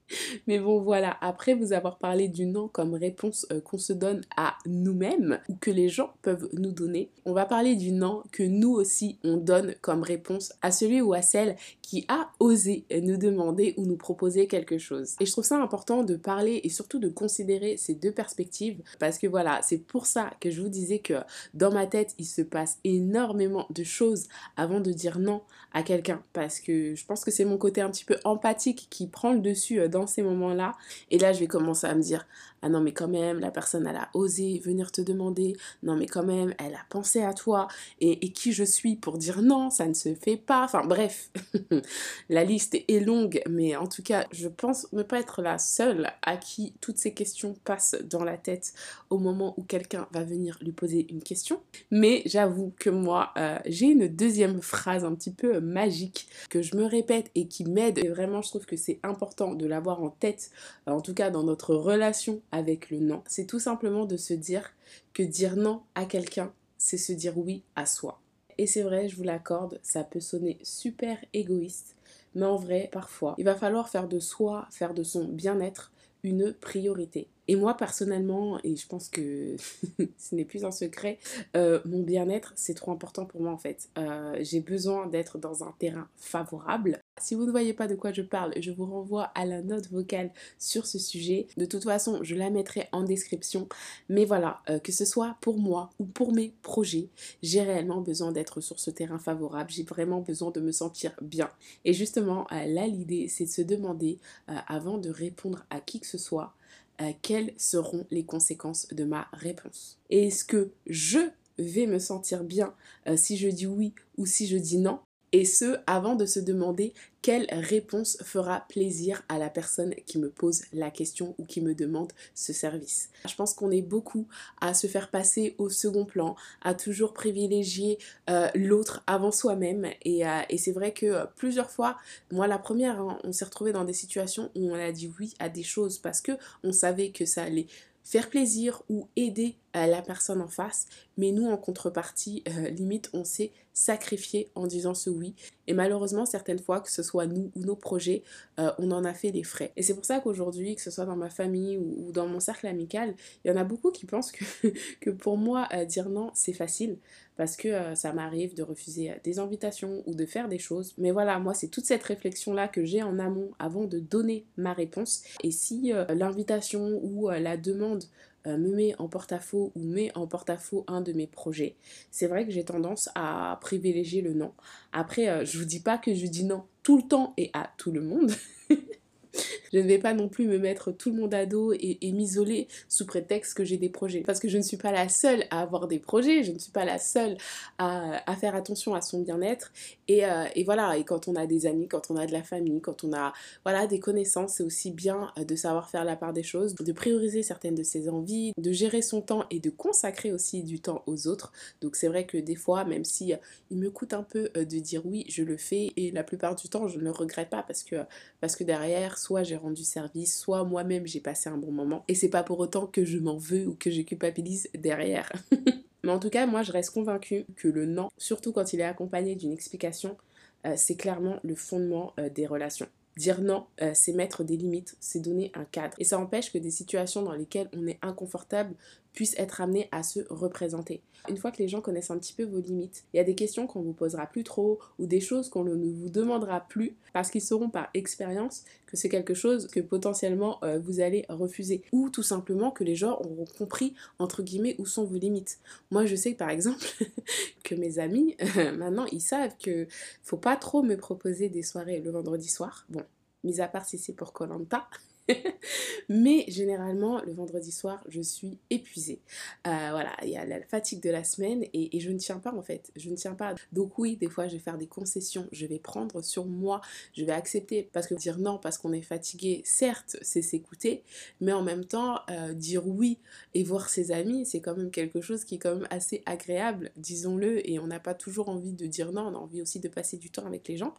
Mais 0.47 0.59
bon, 0.59 0.81
voilà, 0.81 1.17
après 1.21 1.53
vous 1.53 1.73
avoir 1.73 1.97
parlé 1.97 2.27
du 2.27 2.45
non 2.45 2.67
comme 2.67 2.93
réponse 2.93 3.45
euh, 3.51 3.61
qu'on 3.61 3.77
se 3.77 3.93
donne 3.93 4.21
à 4.35 4.57
nous-mêmes 4.65 5.39
ou 5.49 5.55
que 5.55 5.71
les 5.71 5.89
gens 5.89 6.13
peuvent 6.21 6.49
nous 6.53 6.71
donner, 6.71 7.09
on 7.25 7.33
va 7.33 7.45
parler 7.45 7.75
du 7.75 7.91
non 7.91 8.23
que 8.31 8.43
nous 8.43 8.71
aussi 8.71 9.19
on 9.23 9.37
donne 9.37 9.75
comme 9.81 10.03
réponse 10.03 10.53
à 10.61 10.71
celui 10.71 11.01
ou 11.01 11.13
à 11.13 11.21
celle 11.21 11.55
qui 11.89 12.05
a 12.07 12.29
osé 12.39 12.85
nous 13.01 13.17
demander 13.17 13.73
ou 13.75 13.83
nous 13.83 13.97
proposer 13.97 14.45
quelque 14.45 14.77
chose. 14.77 15.15
Et 15.19 15.25
je 15.25 15.31
trouve 15.31 15.43
ça 15.43 15.59
important 15.59 16.03
de 16.03 16.15
parler 16.15 16.61
et 16.63 16.69
surtout 16.69 16.99
de 16.99 17.09
considérer 17.09 17.77
ces 17.77 17.95
deux 17.95 18.11
perspectives 18.11 18.83
parce 18.99 19.17
que 19.17 19.25
voilà, 19.25 19.61
c'est 19.63 19.79
pour 19.79 20.05
ça 20.05 20.29
que 20.39 20.51
je 20.51 20.61
vous 20.61 20.69
disais 20.69 20.99
que 20.99 21.15
dans 21.55 21.71
ma 21.71 21.87
tête, 21.87 22.13
il 22.19 22.27
se 22.27 22.43
passe 22.43 22.77
énormément 22.83 23.65
de 23.71 23.83
choses 23.83 24.27
avant 24.55 24.81
de 24.81 24.91
dire 24.91 25.17
non 25.17 25.41
à 25.73 25.81
quelqu'un 25.81 26.21
parce 26.31 26.59
que 26.59 26.93
je 26.93 27.05
pense 27.07 27.25
que 27.25 27.31
c'est 27.31 27.43
mon 27.43 27.57
côté 27.57 27.81
un 27.81 27.89
petit 27.89 28.05
peu 28.05 28.17
empathique 28.23 28.85
qui 28.91 29.07
prend 29.07 29.33
le 29.33 29.39
dessus 29.39 29.79
euh, 29.79 29.87
dans 29.87 30.05
ces 30.05 30.21
moments-là. 30.21 30.75
Et 31.09 31.17
là, 31.17 31.33
je 31.33 31.39
vais 31.39 31.47
commencer 31.47 31.87
à 31.87 31.95
me 31.95 32.03
dire 32.03 32.27
ah 32.61 32.69
non 32.69 32.81
mais 32.81 32.91
quand 32.91 33.07
même 33.07 33.39
la 33.39 33.51
personne 33.51 33.87
elle 33.87 33.95
a 33.95 34.09
osé 34.13 34.61
venir 34.63 34.91
te 34.91 35.01
demander. 35.01 35.55
Non 35.83 35.95
mais 35.95 36.05
quand 36.05 36.23
même 36.23 36.53
elle 36.59 36.75
a 36.75 36.85
pensé 36.89 37.21
à 37.21 37.33
toi. 37.33 37.67
Et, 38.01 38.25
et 38.25 38.31
qui 38.31 38.51
je 38.51 38.63
suis 38.63 38.95
pour 38.95 39.17
dire 39.17 39.41
non 39.41 39.69
ça 39.69 39.87
ne 39.87 39.93
se 39.93 40.13
fait 40.15 40.37
pas. 40.37 40.63
Enfin 40.63 40.85
bref 40.85 41.31
la 42.29 42.43
liste 42.43 42.75
est 42.75 42.99
longue. 43.05 43.41
Mais 43.49 43.75
en 43.75 43.87
tout 43.87 44.03
cas 44.03 44.25
je 44.31 44.47
pense 44.47 44.91
ne 44.93 45.03
pas 45.03 45.19
être 45.19 45.41
la 45.41 45.57
seule 45.57 46.11
à 46.21 46.37
qui 46.37 46.73
toutes 46.81 46.97
ces 46.97 47.13
questions 47.13 47.55
passent 47.63 47.95
dans 48.09 48.23
la 48.23 48.37
tête 48.37 48.73
au 49.09 49.17
moment 49.17 49.53
où 49.57 49.63
quelqu'un 49.63 50.07
va 50.11 50.23
venir 50.23 50.57
lui 50.61 50.71
poser 50.71 51.07
une 51.09 51.23
question. 51.23 51.61
Mais 51.91 52.23
j'avoue 52.25 52.73
que 52.79 52.89
moi 52.89 53.31
euh, 53.37 53.57
j'ai 53.65 53.87
une 53.87 54.07
deuxième 54.07 54.61
phrase 54.61 55.05
un 55.05 55.15
petit 55.15 55.33
peu 55.33 55.59
magique 55.59 56.27
que 56.49 56.61
je 56.61 56.75
me 56.75 56.85
répète 56.85 57.31
et 57.35 57.47
qui 57.47 57.65
m'aide. 57.65 57.99
Et 57.99 58.09
vraiment 58.09 58.41
je 58.41 58.49
trouve 58.49 58.65
que 58.65 58.75
c'est 58.77 58.99
important 59.03 59.55
de 59.55 59.65
l'avoir 59.65 60.03
en 60.03 60.09
tête 60.09 60.51
en 60.85 61.01
tout 61.01 61.13
cas 61.13 61.29
dans 61.29 61.43
notre 61.43 61.75
relation 61.75 62.41
avec 62.51 62.89
le 62.89 62.99
non. 62.99 63.23
C'est 63.27 63.45
tout 63.45 63.59
simplement 63.59 64.05
de 64.05 64.17
se 64.17 64.33
dire 64.33 64.73
que 65.13 65.23
dire 65.23 65.55
non 65.55 65.81
à 65.95 66.05
quelqu'un, 66.05 66.51
c'est 66.77 66.97
se 66.97 67.13
dire 67.13 67.37
oui 67.37 67.63
à 67.75 67.85
soi. 67.85 68.19
Et 68.57 68.67
c'est 68.67 68.83
vrai, 68.83 69.07
je 69.07 69.15
vous 69.15 69.23
l'accorde, 69.23 69.79
ça 69.83 70.03
peut 70.03 70.19
sonner 70.19 70.59
super 70.63 71.17
égoïste, 71.33 71.95
mais 72.35 72.45
en 72.45 72.57
vrai, 72.57 72.89
parfois, 72.91 73.35
il 73.37 73.45
va 73.45 73.55
falloir 73.55 73.89
faire 73.89 74.07
de 74.07 74.19
soi, 74.19 74.67
faire 74.71 74.93
de 74.93 75.03
son 75.03 75.25
bien-être 75.25 75.91
une 76.23 76.53
priorité. 76.53 77.27
Et 77.47 77.55
moi 77.55 77.75
personnellement, 77.75 78.59
et 78.63 78.75
je 78.75 78.87
pense 78.87 79.09
que 79.09 79.55
ce 80.17 80.35
n'est 80.35 80.45
plus 80.45 80.65
un 80.65 80.71
secret, 80.71 81.17
euh, 81.55 81.79
mon 81.85 82.03
bien-être 82.03 82.53
c'est 82.55 82.75
trop 82.75 82.91
important 82.91 83.25
pour 83.25 83.41
moi 83.41 83.51
en 83.51 83.57
fait. 83.57 83.89
Euh, 83.97 84.37
j'ai 84.41 84.59
besoin 84.59 85.07
d'être 85.07 85.37
dans 85.37 85.63
un 85.63 85.73
terrain 85.79 86.07
favorable. 86.17 86.99
Si 87.19 87.35
vous 87.35 87.45
ne 87.45 87.51
voyez 87.51 87.73
pas 87.73 87.87
de 87.87 87.95
quoi 87.95 88.11
je 88.11 88.21
parle, 88.21 88.53
je 88.59 88.71
vous 88.71 88.85
renvoie 88.85 89.25
à 89.35 89.45
la 89.45 89.61
note 89.61 89.89
vocale 89.89 90.31
sur 90.57 90.85
ce 90.85 90.99
sujet. 90.99 91.47
De 91.57 91.65
toute 91.65 91.83
façon, 91.83 92.19
je 92.23 92.35
la 92.35 92.49
mettrai 92.49 92.87
en 92.91 93.03
description. 93.03 93.67
Mais 94.09 94.25
voilà, 94.25 94.61
euh, 94.69 94.79
que 94.79 94.91
ce 94.91 95.05
soit 95.05 95.37
pour 95.41 95.59
moi 95.59 95.89
ou 95.99 96.05
pour 96.05 96.33
mes 96.33 96.53
projets, 96.61 97.09
j'ai 97.41 97.61
réellement 97.61 98.01
besoin 98.01 98.31
d'être 98.31 98.61
sur 98.61 98.79
ce 98.79 98.91
terrain 98.91 99.19
favorable. 99.19 99.69
J'ai 99.69 99.83
vraiment 99.83 100.21
besoin 100.21 100.51
de 100.51 100.59
me 100.59 100.71
sentir 100.71 101.13
bien. 101.21 101.49
Et 101.85 101.93
justement, 101.93 102.47
là, 102.51 102.87
l'idée, 102.87 103.27
c'est 103.27 103.45
de 103.45 103.49
se 103.49 103.61
demander, 103.61 104.19
avant 104.47 104.97
de 104.97 105.09
répondre 105.09 105.65
à 105.69 105.79
qui 105.79 105.99
que 105.99 106.07
ce 106.07 106.17
soit, 106.17 106.53
euh, 107.01 107.13
quelles 107.21 107.53
seront 107.57 108.05
les 108.11 108.25
conséquences 108.25 108.87
de 108.91 109.05
ma 109.05 109.27
réponse. 109.31 109.97
Est-ce 110.09 110.43
que 110.43 110.71
je 110.85 111.19
vais 111.57 111.87
me 111.87 111.99
sentir 111.99 112.43
bien 112.43 112.73
euh, 113.07 113.15
si 113.15 113.37
je 113.37 113.47
dis 113.47 113.67
oui 113.67 113.93
ou 114.17 114.25
si 114.25 114.47
je 114.47 114.57
dis 114.57 114.77
non? 114.77 114.99
Et 115.31 115.45
ce, 115.45 115.77
avant 115.87 116.15
de 116.15 116.25
se 116.25 116.39
demander 116.39 116.93
quelle 117.21 117.47
réponse 117.51 118.17
fera 118.23 118.65
plaisir 118.69 119.23
à 119.27 119.37
la 119.37 119.49
personne 119.49 119.93
qui 120.05 120.17
me 120.17 120.29
pose 120.29 120.63
la 120.71 120.89
question 120.89 121.35
ou 121.37 121.45
qui 121.45 121.61
me 121.61 121.75
demande 121.75 122.13
ce 122.33 122.53
service. 122.53 123.09
Je 123.27 123.35
pense 123.35 123.53
qu'on 123.53 123.71
est 123.71 123.81
beaucoup 123.81 124.27
à 124.61 124.73
se 124.73 124.87
faire 124.87 125.09
passer 125.09 125.55
au 125.57 125.69
second 125.69 126.05
plan, 126.05 126.35
à 126.61 126.73
toujours 126.73 127.13
privilégier 127.13 127.97
euh, 128.29 128.47
l'autre 128.55 129.03
avant 129.05 129.31
soi-même. 129.31 129.87
Et, 130.03 130.25
euh, 130.25 130.41
c'est 130.57 130.71
vrai 130.71 130.93
que 130.93 131.05
euh, 131.05 131.25
plusieurs 131.35 131.69
fois, 131.69 131.97
moi 132.31 132.47
la 132.47 132.57
première, 132.57 132.99
hein, 132.99 133.19
on 133.23 133.33
s'est 133.33 133.45
retrouvé 133.45 133.73
dans 133.73 133.85
des 133.85 133.93
situations 133.93 134.49
où 134.55 134.71
on 134.71 134.75
a 134.75 134.91
dit 134.91 135.11
oui 135.19 135.33
à 135.39 135.49
des 135.49 135.63
choses 135.63 135.97
parce 135.97 136.21
que 136.21 136.33
on 136.63 136.71
savait 136.71 137.11
que 137.11 137.25
ça 137.25 137.43
allait 137.43 137.67
faire 138.03 138.29
plaisir 138.29 138.81
ou 138.89 139.07
aider 139.15 139.55
la 139.73 140.01
personne 140.01 140.41
en 140.41 140.47
face, 140.47 140.87
mais 141.17 141.31
nous 141.31 141.47
en 141.47 141.57
contrepartie, 141.57 142.43
euh, 142.47 142.69
limite, 142.69 143.09
on 143.13 143.23
s'est 143.23 143.51
sacrifié 143.73 144.49
en 144.55 144.67
disant 144.67 144.93
ce 144.93 145.09
oui. 145.09 145.35
Et 145.67 145.73
malheureusement, 145.73 146.25
certaines 146.25 146.59
fois, 146.59 146.81
que 146.81 146.91
ce 146.91 147.03
soit 147.03 147.27
nous 147.27 147.51
ou 147.55 147.59
nos 147.59 147.75
projets, 147.75 148.23
euh, 148.59 148.71
on 148.79 148.91
en 148.91 149.05
a 149.05 149.13
fait 149.13 149.31
des 149.31 149.43
frais. 149.43 149.71
Et 149.75 149.83
c'est 149.83 149.93
pour 149.93 150.05
ça 150.05 150.19
qu'aujourd'hui, 150.19 150.75
que 150.75 150.81
ce 150.81 150.91
soit 150.91 151.05
dans 151.05 151.15
ma 151.15 151.29
famille 151.29 151.77
ou, 151.77 152.11
dans 152.11 152.27
mon 152.27 152.39
cercle 152.39 152.67
amical, 152.67 153.15
il 153.43 153.49
y 153.49 153.51
en 153.51 153.57
a 153.57 153.63
beaucoup 153.63 153.91
qui 153.91 154.05
pensent 154.05 154.31
que, 154.31 154.43
que 155.01 155.09
pour 155.09 155.37
moi, 155.37 155.67
euh, 155.73 155.85
dire 155.85 156.09
non, 156.09 156.31
c'est 156.33 156.53
facile. 156.53 156.97
Parce 157.37 157.55
que 157.55 157.95
ça 157.95 158.11
m'arrive 158.11 158.53
de 158.53 158.63
refuser 158.63 159.13
des 159.23 159.39
invitations 159.39 160.03
ou 160.05 160.13
de 160.13 160.25
faire 160.25 160.49
des 160.49 160.59
choses. 160.59 160.93
Mais 160.97 161.11
voilà, 161.11 161.39
moi, 161.39 161.53
c'est 161.53 161.69
toute 161.69 161.85
cette 161.85 162.03
réflexion-là 162.03 162.67
que 162.67 162.83
j'ai 162.83 163.01
en 163.01 163.17
amont 163.17 163.51
avant 163.59 163.85
de 163.85 163.97
donner 163.97 164.45
ma 164.57 164.73
réponse. 164.73 165.23
Et 165.41 165.51
si 165.51 165.93
l'invitation 166.09 166.99
ou 167.01 167.29
la 167.29 167.55
demande 167.55 168.03
me 168.45 168.75
met 168.75 168.95
en 168.99 169.07
porte-à-faux 169.07 169.71
ou 169.75 169.83
met 169.83 170.11
en 170.15 170.27
porte-à-faux 170.27 170.85
un 170.87 171.01
de 171.01 171.13
mes 171.13 171.27
projets, 171.27 171.75
c'est 172.11 172.27
vrai 172.27 172.45
que 172.45 172.51
j'ai 172.51 172.63
tendance 172.63 173.09
à 173.15 173.57
privilégier 173.61 174.21
le 174.21 174.33
non. 174.33 174.53
Après, 174.91 175.45
je 175.45 175.57
vous 175.57 175.65
dis 175.65 175.81
pas 175.81 175.97
que 175.97 176.13
je 176.13 176.25
dis 176.25 176.45
non 176.45 176.63
tout 176.83 176.97
le 176.97 177.03
temps 177.03 177.33
et 177.37 177.49
à 177.53 177.71
tout 177.77 177.91
le 177.91 178.01
monde. 178.01 178.31
Je 179.73 179.79
ne 179.79 179.87
vais 179.87 179.99
pas 179.99 180.13
non 180.13 180.29
plus 180.29 180.47
me 180.47 180.57
mettre 180.57 180.91
tout 180.91 181.11
le 181.11 181.17
monde 181.17 181.33
à 181.33 181.45
dos 181.45 181.73
et, 181.73 181.97
m'isoler 182.11 182.67
sous 182.87 183.05
prétexte 183.05 183.55
que 183.55 183.63
j'ai 183.63 183.77
des 183.77 183.89
projets. 183.89 184.21
Parce 184.21 184.39
que 184.39 184.47
je 184.47 184.57
ne 184.57 184.63
suis 184.63 184.77
pas 184.77 184.91
la 184.91 185.09
seule 185.09 185.45
à 185.51 185.61
avoir 185.61 185.87
des 185.87 185.99
projets, 185.99 186.43
je 186.43 186.51
ne 186.51 186.59
suis 186.59 186.71
pas 186.71 186.85
la 186.85 186.97
seule 186.97 187.37
à, 187.77 188.35
faire 188.39 188.55
attention 188.55 188.95
à 188.95 189.01
son 189.01 189.21
bien-être. 189.21 189.71
Euh, 190.09 190.45
et, 190.55 190.63
voilà, 190.63 190.97
et 190.97 191.03
quand 191.03 191.27
on 191.27 191.35
a 191.35 191.45
des 191.45 191.65
amis, 191.65 191.87
quand 191.87 192.09
on 192.09 192.15
a 192.15 192.25
de 192.25 192.31
la 192.31 192.43
famille, 192.43 192.81
quand 192.81 193.03
on 193.03 193.13
a 193.13 193.33
voilà, 193.63 193.87
des 193.87 193.99
connaissances, 193.99 194.55
c'est 194.55 194.63
aussi 194.63 194.91
bien 194.91 195.31
euh, 195.37 195.43
de 195.43 195.55
savoir 195.55 195.89
faire 195.89 196.03
la 196.03 196.15
part 196.15 196.33
des 196.33 196.43
choses, 196.43 196.75
de 196.75 196.91
prioriser 196.91 197.43
certaines 197.43 197.75
de 197.75 197.83
ses 197.83 198.09
envies, 198.09 198.53
de 198.57 198.71
gérer 198.71 199.01
son 199.01 199.21
temps 199.21 199.45
et 199.49 199.59
de 199.59 199.69
consacrer 199.69 200.31
aussi 200.31 200.63
du 200.63 200.79
temps 200.79 201.03
aux 201.05 201.27
autres. 201.27 201.51
Donc 201.81 201.95
c'est 201.95 202.07
vrai 202.07 202.25
que 202.25 202.37
des 202.37 202.55
fois, 202.55 202.85
même 202.85 203.05
si 203.05 203.33
euh, 203.33 203.37
il 203.69 203.77
me 203.77 203.91
coûte 203.91 204.13
un 204.13 204.23
peu 204.23 204.49
de 204.55 204.79
dire 204.79 205.05
oui, 205.05 205.25
je 205.29 205.43
le 205.43 205.57
fais, 205.57 205.91
et 205.95 206.11
la 206.11 206.23
plupart 206.23 206.55
du 206.55 206.69
temps, 206.69 206.87
je 206.87 206.97
ne 206.97 207.03
le 207.03 207.11
regrette 207.11 207.49
pas 207.49 207.63
parce 207.63 207.83
que, 207.83 207.97
parce 208.41 208.55
que 208.55 208.63
derrière, 208.63 209.17
soit 209.17 209.43
j'ai 209.43 209.58
rendu 209.59 209.83
service, 209.83 210.37
soit 210.37 210.63
moi-même 210.63 211.05
j'ai 211.05 211.19
passé 211.19 211.49
un 211.49 211.57
bon 211.57 211.71
moment. 211.71 212.03
Et 212.07 212.15
c'est 212.15 212.29
pas 212.29 212.43
pour 212.43 212.59
autant 212.59 212.87
que 212.87 213.05
je 213.05 213.17
m'en 213.17 213.37
veux 213.37 213.67
ou 213.67 213.75
que 213.75 213.91
je 213.91 214.01
culpabilise 214.01 214.69
derrière. 214.73 215.31
Mais 216.03 216.11
en 216.11 216.19
tout 216.19 216.29
cas, 216.29 216.45
moi 216.45 216.63
je 216.63 216.71
reste 216.71 216.91
convaincue 216.91 217.45
que 217.55 217.67
le 217.67 217.85
non, 217.85 218.09
surtout 218.17 218.51
quand 218.51 218.73
il 218.73 218.79
est 218.79 218.85
accompagné 218.85 219.35
d'une 219.35 219.51
explication, 219.51 220.17
euh, 220.65 220.73
c'est 220.75 220.95
clairement 220.95 221.39
le 221.43 221.55
fondement 221.55 222.13
euh, 222.19 222.29
des 222.29 222.47
relations. 222.47 222.87
Dire 223.19 223.41
non, 223.41 223.65
euh, 223.81 223.91
c'est 223.93 224.13
mettre 224.13 224.45
des 224.45 224.55
limites, 224.55 224.95
c'est 225.01 225.19
donner 225.19 225.51
un 225.53 225.65
cadre. 225.65 225.93
Et 225.99 226.05
ça 226.05 226.17
empêche 226.17 226.53
que 226.53 226.57
des 226.57 226.71
situations 226.71 227.21
dans 227.21 227.33
lesquelles 227.33 227.69
on 227.73 227.85
est 227.85 227.99
inconfortable 228.01 228.73
puissent 229.11 229.37
être 229.37 229.59
amenées 229.59 229.89
à 229.91 230.03
se 230.03 230.21
représenter. 230.29 231.01
Une 231.27 231.35
fois 231.35 231.51
que 231.51 231.57
les 231.57 231.67
gens 231.67 231.81
connaissent 231.81 232.11
un 232.11 232.17
petit 232.17 232.31
peu 232.31 232.45
vos 232.45 232.61
limites, 232.61 233.03
il 233.13 233.17
y 233.17 233.19
a 233.19 233.25
des 233.25 233.35
questions 233.35 233.67
qu'on 233.67 233.81
vous 233.81 233.91
posera 233.91 234.25
plus 234.25 234.45
trop 234.45 234.79
ou 234.99 235.05
des 235.05 235.19
choses 235.19 235.49
qu'on 235.49 235.65
ne 235.65 235.73
vous 235.75 236.09
demandera 236.09 236.61
plus 236.61 236.95
parce 237.11 237.29
qu'ils 237.29 237.41
sauront 237.41 237.69
par 237.69 237.89
expérience 237.93 238.63
que 238.85 238.95
c'est 238.95 239.09
quelque 239.09 239.33
chose 239.33 239.67
que 239.67 239.81
potentiellement 239.81 240.63
euh, 240.63 240.79
vous 240.79 241.01
allez 241.01 241.25
refuser 241.27 241.81
ou 241.91 242.09
tout 242.09 242.23
simplement 242.23 242.71
que 242.71 242.85
les 242.85 242.95
gens 242.95 243.19
auront 243.19 243.45
compris 243.57 243.95
entre 244.17 244.43
guillemets 244.43 244.75
où 244.79 244.85
sont 244.85 245.03
vos 245.03 245.17
limites. 245.17 245.59
Moi 245.91 246.05
je 246.05 246.15
sais 246.15 246.35
par 246.35 246.49
exemple 246.49 246.85
que 247.65 247.75
mes 247.75 247.99
amis 247.99 248.37
maintenant 248.77 249.05
ils 249.11 249.21
savent 249.21 249.55
que 249.61 249.87
faut 250.23 250.37
pas 250.37 250.55
trop 250.55 250.83
me 250.83 250.95
proposer 250.95 251.49
des 251.49 251.63
soirées 251.63 251.99
le 251.99 252.11
vendredi 252.11 252.47
soir. 252.47 252.85
Bon, 252.89 253.03
mis 253.43 253.61
à 253.61 253.67
part 253.67 253.85
si 253.85 253.97
c'est 253.97 254.13
pour 254.13 254.33
Colanta. 254.33 254.87
Mais 256.09 256.45
généralement, 256.47 257.21
le 257.21 257.33
vendredi 257.33 257.71
soir, 257.71 258.03
je 258.07 258.21
suis 258.21 258.57
épuisée. 258.69 259.21
Euh, 259.67 259.89
voilà, 259.91 260.15
il 260.23 260.29
y 260.29 260.37
a 260.37 260.45
la 260.45 260.61
fatigue 260.61 261.01
de 261.01 261.09
la 261.09 261.23
semaine 261.23 261.65
et, 261.73 261.99
je 261.99 262.09
ne 262.09 262.17
tiens 262.17 262.39
pas 262.39 262.53
en 262.53 262.61
fait. 262.61 262.91
Je 262.95 263.09
ne 263.09 263.15
tiens 263.15 263.35
pas. 263.35 263.55
Donc 263.71 263.97
oui, 263.97 264.17
des 264.17 264.29
fois, 264.29 264.47
je 264.47 264.53
vais 264.53 264.59
faire 264.59 264.77
des 264.77 264.87
concessions. 264.87 265.47
Je 265.51 265.65
vais 265.65 265.79
prendre 265.79 266.21
sur 266.21 266.45
moi. 266.45 266.81
Je 267.13 267.25
vais 267.25 267.31
accepter. 267.31 267.89
Parce 267.93 268.07
que 268.07 268.15
dire 268.15 268.37
non 268.39 268.57
parce 268.57 268.77
qu'on 268.77 268.93
est 268.93 269.01
fatigué, 269.01 269.61
certes, 269.65 270.17
c'est 270.21 270.41
s'écouter. 270.41 271.03
Mais 271.41 271.53
en 271.53 271.61
même 271.61 271.85
temps, 271.85 272.19
euh, 272.29 272.53
dire 272.53 272.87
oui 272.87 273.19
et 273.53 273.63
voir 273.63 273.89
ses 273.89 274.11
amis, 274.11 274.45
c'est 274.45 274.61
quand 274.61 274.75
même 274.75 274.91
quelque 274.91 275.21
chose 275.21 275.43
qui 275.43 275.55
est 275.55 275.59
quand 275.59 275.75
même 275.75 275.87
assez 275.89 276.23
agréable, 276.25 276.91
disons-le. 276.97 277.67
Et 277.69 277.79
on 277.79 277.87
n'a 277.87 277.99
pas 277.99 278.13
toujours 278.13 278.49
envie 278.49 278.73
de 278.73 278.87
dire 278.87 279.11
non. 279.11 279.27
On 279.27 279.35
a 279.35 279.37
envie 279.37 279.61
aussi 279.61 279.79
de 279.79 279.87
passer 279.87 280.17
du 280.17 280.31
temps 280.31 280.45
avec 280.45 280.67
les 280.67 280.77
gens. 280.77 280.93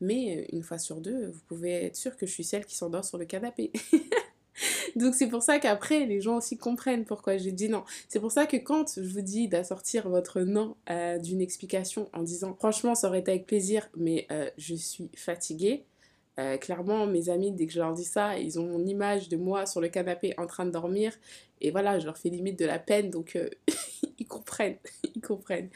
Mais 0.00 0.38
euh, 0.38 0.56
une 0.56 0.62
fois 0.62 0.78
sur 0.78 1.00
deux, 1.00 1.26
vous 1.26 1.40
pouvez 1.48 1.84
être 1.84 1.96
sûr 1.96 2.16
que 2.16 2.26
je 2.26 2.32
suis 2.32 2.44
celle 2.44 2.66
qui 2.66 2.76
s'endort 2.76 3.04
sur 3.04 3.18
le 3.18 3.24
canapé. 3.24 3.72
Donc 4.96 5.14
c'est 5.14 5.28
pour 5.28 5.42
ça 5.42 5.58
qu'après, 5.58 6.06
les 6.06 6.20
gens 6.20 6.36
aussi 6.36 6.56
comprennent 6.56 7.04
pourquoi 7.04 7.36
j'ai 7.36 7.52
dit 7.52 7.68
non. 7.68 7.84
C'est 8.08 8.20
pour 8.20 8.32
ça 8.32 8.46
que 8.46 8.56
quand 8.56 8.94
je 8.96 9.08
vous 9.08 9.20
dis 9.20 9.48
d'assortir 9.48 10.08
votre 10.08 10.40
non 10.40 10.76
euh, 10.88 11.18
d'une 11.18 11.42
explication 11.42 12.08
en 12.14 12.22
disant 12.22 12.54
franchement 12.54 12.94
ça 12.94 13.08
aurait 13.08 13.20
été 13.20 13.32
avec 13.32 13.46
plaisir, 13.46 13.88
mais 13.96 14.26
euh, 14.30 14.48
je 14.56 14.74
suis 14.74 15.10
fatiguée. 15.14 15.84
clairement, 16.60 17.06
mes 17.06 17.28
amis, 17.30 17.50
dès 17.52 17.66
que 17.66 17.72
je 17.72 17.80
leur 17.80 17.94
dis 17.94 18.04
ça, 18.04 18.38
ils 18.38 18.58
ont 18.60 18.78
une 18.78 18.88
image 18.88 19.28
de 19.28 19.36
moi 19.38 19.66
sur 19.66 19.80
le 19.80 19.88
canapé 19.88 20.34
en 20.36 20.46
train 20.46 20.66
de 20.66 20.70
dormir. 20.70 21.12
Et 21.62 21.70
voilà, 21.70 21.98
je 21.98 22.04
leur 22.04 22.18
fais 22.18 22.28
limite 22.28 22.58
de 22.58 22.66
la 22.66 22.78
peine. 22.78 23.10
Donc 23.10 23.38
ils 24.26 24.28
comprennent, 24.28 24.78
ils 25.14 25.20
comprennent. 25.20 25.70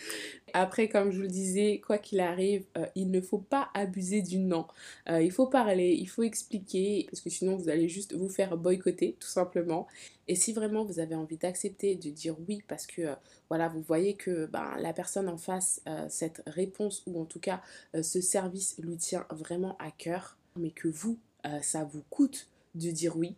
Après, 0.52 0.88
comme 0.88 1.12
je 1.12 1.16
vous 1.16 1.22
le 1.22 1.28
disais, 1.28 1.80
quoi 1.84 1.98
qu'il 1.98 2.18
arrive, 2.18 2.64
euh, 2.76 2.86
il 2.96 3.10
ne 3.10 3.20
faut 3.20 3.38
pas 3.38 3.70
abuser 3.74 4.22
du 4.22 4.38
non. 4.38 4.66
Euh, 5.08 5.22
il 5.22 5.30
faut 5.30 5.46
parler, 5.46 5.92
il 5.92 6.08
faut 6.08 6.24
expliquer, 6.24 7.06
parce 7.08 7.20
que 7.20 7.30
sinon 7.30 7.56
vous 7.56 7.68
allez 7.68 7.88
juste 7.88 8.14
vous 8.14 8.28
faire 8.28 8.56
boycotter, 8.56 9.16
tout 9.20 9.28
simplement. 9.28 9.86
Et 10.26 10.34
si 10.34 10.52
vraiment 10.52 10.84
vous 10.84 10.98
avez 10.98 11.14
envie 11.14 11.36
d'accepter, 11.36 11.94
de 11.94 12.10
dire 12.10 12.34
oui, 12.48 12.62
parce 12.66 12.86
que 12.86 13.02
euh, 13.02 13.14
voilà, 13.48 13.68
vous 13.68 13.82
voyez 13.82 14.14
que 14.14 14.46
ben, 14.46 14.76
la 14.78 14.92
personne 14.92 15.28
en 15.28 15.38
face, 15.38 15.80
cette 16.08 16.42
réponse, 16.46 17.02
ou 17.06 17.20
en 17.20 17.24
tout 17.24 17.40
cas 17.40 17.60
ce 18.00 18.20
service 18.20 18.76
lui 18.78 18.96
tient 18.96 19.26
vraiment 19.30 19.76
à 19.78 19.90
cœur, 19.90 20.36
mais 20.56 20.70
que 20.70 20.88
vous, 20.88 21.18
ça 21.62 21.82
vous 21.84 22.02
coûte 22.10 22.48
de 22.76 22.90
dire 22.90 23.16
oui, 23.16 23.34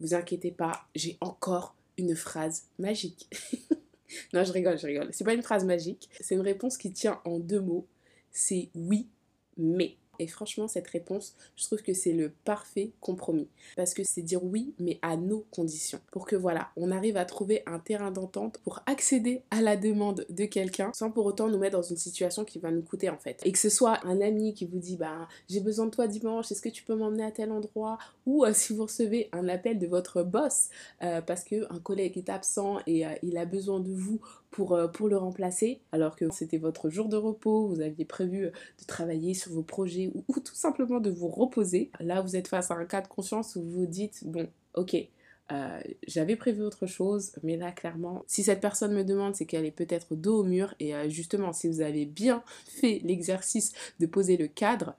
vous 0.00 0.14
inquiétez 0.14 0.50
pas, 0.50 0.86
j'ai 0.94 1.16
encore 1.20 1.74
une 1.96 2.14
phrase 2.14 2.64
magique. 2.78 3.28
non, 4.32 4.44
je 4.44 4.52
rigole, 4.52 4.78
je 4.78 4.86
rigole. 4.86 5.08
C'est 5.12 5.24
pas 5.24 5.34
une 5.34 5.42
phrase 5.42 5.64
magique. 5.64 6.08
C'est 6.20 6.34
une 6.34 6.40
réponse 6.40 6.76
qui 6.76 6.92
tient 6.92 7.20
en 7.24 7.38
deux 7.38 7.60
mots. 7.60 7.86
C'est 8.30 8.70
oui, 8.74 9.08
mais. 9.56 9.96
Et 10.20 10.26
franchement, 10.26 10.66
cette 10.66 10.88
réponse, 10.88 11.36
je 11.54 11.64
trouve 11.66 11.80
que 11.80 11.94
c'est 11.94 12.12
le 12.12 12.32
parfait 12.44 12.90
compromis. 13.00 13.46
Parce 13.76 13.94
que 13.94 14.02
c'est 14.02 14.22
dire 14.22 14.42
oui, 14.42 14.74
mais 14.80 14.98
à 15.00 15.16
nos 15.16 15.46
conditions. 15.52 16.00
Pour 16.10 16.26
que 16.26 16.34
voilà, 16.34 16.70
on 16.76 16.90
arrive 16.90 17.16
à 17.16 17.24
trouver 17.24 17.62
un 17.66 17.78
terrain 17.78 18.10
d'entente 18.10 18.58
pour 18.64 18.80
accéder 18.86 19.42
à 19.52 19.60
la 19.60 19.76
demande 19.76 20.26
de 20.28 20.44
quelqu'un 20.44 20.90
sans 20.92 21.12
pour 21.12 21.24
autant 21.24 21.48
nous 21.48 21.58
mettre 21.58 21.76
dans 21.76 21.82
une 21.82 21.96
situation 21.96 22.44
qui 22.44 22.58
va 22.58 22.72
nous 22.72 22.82
coûter 22.82 23.10
en 23.10 23.16
fait. 23.16 23.40
Et 23.44 23.52
que 23.52 23.58
ce 23.58 23.68
soit 23.68 24.04
un 24.04 24.20
ami 24.20 24.54
qui 24.54 24.64
vous 24.64 24.80
dit 24.80 24.96
bah 24.96 25.28
j'ai 25.48 25.60
besoin 25.60 25.86
de 25.86 25.92
toi 25.92 26.08
dimanche, 26.08 26.50
est-ce 26.50 26.62
que 26.62 26.68
tu 26.68 26.82
peux 26.82 26.96
m'emmener 26.96 27.22
à 27.22 27.30
tel 27.30 27.52
endroit? 27.52 27.98
Ou 28.28 28.44
euh, 28.44 28.52
si 28.52 28.74
vous 28.74 28.82
recevez 28.82 29.30
un 29.32 29.48
appel 29.48 29.78
de 29.78 29.86
votre 29.86 30.22
boss 30.22 30.68
euh, 31.02 31.22
parce 31.22 31.44
qu'un 31.44 31.80
collègue 31.82 32.18
est 32.18 32.28
absent 32.28 32.76
et 32.86 33.06
euh, 33.06 33.14
il 33.22 33.38
a 33.38 33.46
besoin 33.46 33.80
de 33.80 33.90
vous 33.90 34.20
pour, 34.50 34.78
pour 34.92 35.08
le 35.08 35.16
remplacer, 35.16 35.80
alors 35.92 36.14
que 36.14 36.30
c'était 36.30 36.58
votre 36.58 36.90
jour 36.90 37.08
de 37.08 37.16
repos, 37.16 37.68
vous 37.68 37.80
aviez 37.80 38.04
prévu 38.04 38.50
de 38.50 38.84
travailler 38.86 39.32
sur 39.32 39.52
vos 39.52 39.62
projets 39.62 40.12
ou, 40.14 40.40
tout 40.40 40.54
simplement 40.54 41.00
de 41.00 41.10
vous 41.10 41.28
reposer. 41.28 41.90
Là, 42.00 42.20
vous 42.20 42.36
êtes 42.36 42.48
face 42.48 42.70
à 42.70 42.74
un 42.74 42.84
cas 42.84 43.00
de 43.00 43.08
conscience 43.08 43.56
où 43.56 43.62
vous 43.62 43.80
vous 43.80 43.86
dites, 43.86 44.24
bon, 44.26 44.46
ok, 44.74 44.94
euh, 45.50 45.80
j'avais 46.06 46.36
prévu 46.36 46.62
autre 46.62 46.86
chose, 46.86 47.32
mais 47.42 47.56
là 47.56 47.72
clairement, 47.72 48.22
si 48.26 48.42
cette 48.42 48.60
personne 48.60 48.94
me 48.94 49.04
demande, 49.04 49.34
c'est 49.34 49.46
qu'elle 49.46 49.64
est 49.64 49.70
peut-être 49.70 50.14
dos 50.14 50.40
au 50.40 50.44
mur. 50.44 50.74
Et 50.80 50.94
euh, 50.94 51.08
justement, 51.08 51.52
si 51.52 51.68
vous 51.68 51.80
avez 51.80 52.04
bien 52.04 52.42
fait 52.66 53.00
l'exercice 53.04 53.72
de 53.98 54.06
poser 54.06 54.36
le 54.36 54.46
cadre, 54.46 54.94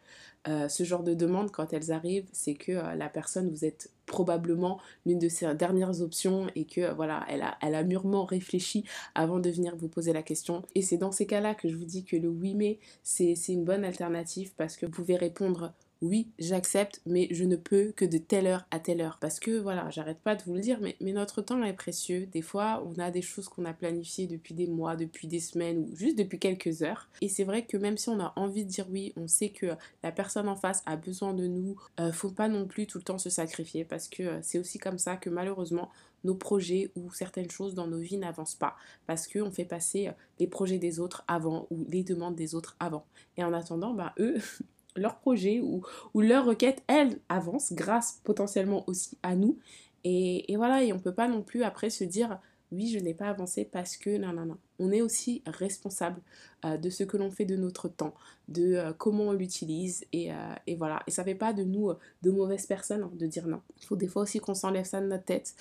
euh, 0.48 0.68
ce 0.70 0.84
genre 0.84 1.04
de 1.04 1.14
demande, 1.14 1.52
quand 1.52 1.74
elles 1.74 1.92
arrivent, 1.92 2.28
c'est 2.32 2.56
que 2.56 2.72
la 2.72 3.10
personne, 3.10 3.50
vous 3.50 3.66
êtes 3.66 3.92
probablement 4.06 4.80
l'une 5.06 5.20
de 5.20 5.30
ses 5.30 5.54
dernières 5.54 6.02
options 6.02 6.48
et 6.56 6.66
que 6.66 6.94
voilà, 6.94 7.26
elle 7.30 7.44
a, 7.44 7.58
elle 7.62 7.76
a 7.76 7.84
mûrement 7.84 8.26
réfléchi 8.26 8.86
avant 9.14 9.40
de 9.40 9.50
venir 9.50 9.76
vous 9.76 9.90
poser 9.90 10.14
la 10.14 10.24
question. 10.24 10.64
Et 10.74 10.82
c'est 10.82 10.98
dans 10.98 11.12
ces 11.12 11.28
cas-là 11.28 11.54
que 11.54 11.70
je 11.70 11.76
vous 11.76 11.86
dis 11.86 12.06
que 12.06 12.16
le 12.16 12.30
oui 12.30 12.56
mais, 12.56 12.80
c'est 13.04 13.36
une 13.50 13.66
bonne 13.66 13.84
alternative 13.84 14.52
parce 14.58 14.78
que 14.78 14.86
vous 14.86 14.92
pouvez 14.94 15.18
répondre 15.18 15.74
oui, 16.02 16.30
j'accepte, 16.40 17.02
mais 17.06 17.28
je 17.32 17.44
ne 17.44 17.58
peux 17.58 17.92
que 17.92 18.06
de 18.06 18.18
telle 18.18 18.48
heure 18.48 18.66
à 18.72 18.80
telle 18.80 19.02
heure. 19.02 19.18
Parce 19.20 19.40
que 19.40 19.60
voilà, 19.60 19.90
j'arrête 19.90 20.20
pas 20.20 20.36
de 20.36 20.44
vous 20.44 20.54
le 20.54 20.62
dire, 20.62 20.80
mais, 20.82 20.96
notre 21.12 21.42
temps 21.42 21.62
est 21.64 21.74
précieux. 21.74 22.28
Des 22.28 22.42
fois, 22.42 22.84
on 22.86 22.98
a 23.00 23.12
des 23.12 23.22
choses 23.22 23.50
qu'on 23.50 23.66
a 23.66 23.74
planifiées 23.74 24.28
depuis 24.28 24.54
des 24.54 24.68
mois, 24.68 24.96
depuis 24.96 25.28
des 25.28 25.40
semaines 25.42 25.80
ou 25.80 25.96
juste 25.96 26.18
depuis 26.18 26.40
quelques 26.40 26.82
heures. 26.84 27.10
Et 27.22 27.28
c'est 27.28 27.44
vrai 27.44 27.66
que 27.66 27.76
même 27.76 27.98
si 27.98 28.10
on 28.10 28.20
a 28.20 28.32
envie 28.38 28.64
de 28.64 28.70
dire 28.70 28.88
oui, 28.90 29.14
on 29.18 29.28
sait 29.28 29.50
que 29.50 29.68
la 30.04 30.12
personne 30.12 30.48
en 30.48 30.56
face 30.56 30.82
a 30.86 30.96
besoin 30.96 31.34
de 31.34 31.48
nous. 31.48 31.76
Euh, 32.00 32.12
faut 32.14 32.32
pas 32.32 32.48
non 32.48 32.66
plus 32.66 32.88
tout 32.88 33.00
le 33.00 33.04
temps 33.04 33.18
se 33.18 33.30
sacrifier 33.30 33.84
parce 33.84 34.08
que 34.08 34.24
euh, 34.24 34.40
c'est 34.42 34.60
aussi 34.60 34.78
comme 34.78 34.98
ça 34.98 35.18
que 35.18 35.30
malheureusement 35.30 35.90
nos 36.24 36.36
projets 36.36 36.92
ou 36.96 37.12
certaines 37.12 37.50
choses 37.50 37.74
dans 37.74 37.88
nos 37.88 38.00
vies 38.00 38.18
n'avancent 38.18 38.56
pas 38.56 38.76
parce 39.08 39.28
qu'on 39.28 39.52
fait 39.52 39.66
passer 39.66 40.08
euh, 40.08 40.12
les 40.40 40.48
projets 40.48 40.78
des 40.78 41.00
autres 41.00 41.24
avant 41.28 41.68
ou 41.70 41.86
les 41.90 42.04
demandes 42.04 42.36
des 42.36 42.56
autres 42.56 42.76
avant. 42.80 43.06
Et 43.38 43.44
en 43.44 43.54
attendant, 43.54 43.94
bah 43.94 44.14
eux, 44.20 44.38
leur 45.00 45.18
projet 45.18 45.60
ou, 45.60 45.82
ou 46.14 46.22
leur 46.22 46.46
requête, 46.46 46.84
elle, 46.88 47.20
avance 47.30 47.74
grâce 47.74 48.20
potentiellement 48.24 48.84
aussi 48.88 49.18
à 49.24 49.36
nous. 49.36 49.58
Et, 50.04 50.46
voilà, 50.56 50.84
et 50.84 50.94
on 50.94 51.00
peut 51.00 51.14
pas 51.14 51.28
non 51.28 51.42
plus 51.42 51.64
après 51.64 51.90
se 51.90 52.04
dire 52.04 52.40
oui, 52.72 52.88
je 52.88 53.00
n'ai 53.00 53.16
pas 53.16 53.30
avancé 53.30 53.66
parce 53.66 53.98
que 53.98 54.18
non, 54.18 54.32
non, 54.32 54.46
non. 54.46 54.58
On 54.78 54.92
est 54.92 55.02
aussi 55.02 55.42
responsable 55.48 56.22
euh, 56.66 56.78
de 56.78 56.90
ce 56.90 57.04
que 57.04 57.18
l'on 57.18 57.32
fait 57.32 57.46
de 57.46 57.56
notre 57.56 57.90
temps, 57.90 58.14
de 58.48 58.76
euh, 58.76 58.94
comment 58.94 59.30
on 59.30 59.34
l'utilise 59.34 60.06
et, 60.14 60.32
euh, 60.32 60.76
voilà. 60.78 61.02
Et 61.08 61.12
ça 61.12 61.24
fait 61.24 61.36
pas 61.36 61.52
de 61.52 61.64
nous 61.64 61.92
de 62.22 62.32
mauvaises 62.32 62.68
personnes 62.68 63.04
hein, 63.04 63.12
de 63.14 63.26
dire 63.26 63.48
non. 63.48 63.62
Il 63.80 63.86
faut 63.86 63.96
des 63.96 64.08
fois 64.08 64.22
aussi 64.22 64.40
qu'on 64.40 64.54
s'enlève 64.54 64.86
ça 64.86 65.02
de 65.02 65.08
notre 65.08 65.26
tête 65.26 65.56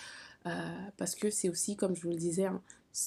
parce 0.97 1.15
que 1.15 1.29
c'est 1.29 1.51
aussi, 1.51 1.77
comme 1.77 1.95
je 1.95 2.01
vous 2.03 2.09
le 2.09 2.17
disais, 2.17 2.47
hein, 2.47 2.63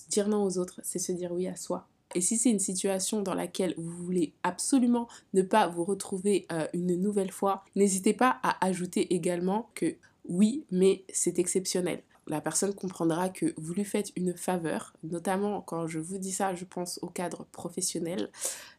dire 0.09 0.27
non 0.27 0.43
aux 0.43 0.59
autres, 0.59 0.79
c'est 0.83 0.99
se 0.99 1.11
dire 1.11 1.31
oui 1.31 1.47
à 1.47 1.55
soi. 1.55 1.87
Et 2.15 2.21
si 2.21 2.37
c'est 2.37 2.49
une 2.49 2.59
situation 2.59 3.21
dans 3.21 3.33
laquelle 3.33 3.73
vous 3.77 4.03
voulez 4.03 4.33
absolument 4.43 5.07
ne 5.33 5.41
pas 5.41 5.67
vous 5.67 5.83
retrouver 5.83 6.45
euh, 6.51 6.67
une 6.73 6.95
nouvelle 6.95 7.31
fois, 7.31 7.63
n'hésitez 7.75 8.13
pas 8.13 8.39
à 8.43 8.65
ajouter 8.65 9.13
également 9.13 9.69
que 9.75 9.95
oui, 10.27 10.65
mais 10.71 11.03
c'est 11.11 11.39
exceptionnel. 11.39 12.03
la 12.27 12.39
personne 12.39 12.73
comprendra 12.73 13.29
que 13.29 13.53
vous 13.57 13.73
lui 13.73 13.83
faites 13.83 14.11
une 14.15 14.37
faveur, 14.37 14.93
notamment 15.03 15.61
quand 15.61 15.87
je 15.87 15.99
vous 15.99 16.19
dis 16.19 16.31
ça, 16.31 16.53
je 16.53 16.63
pense 16.65 16.99
au 17.01 17.07
cadre 17.07 17.45
professionnel. 17.51 18.29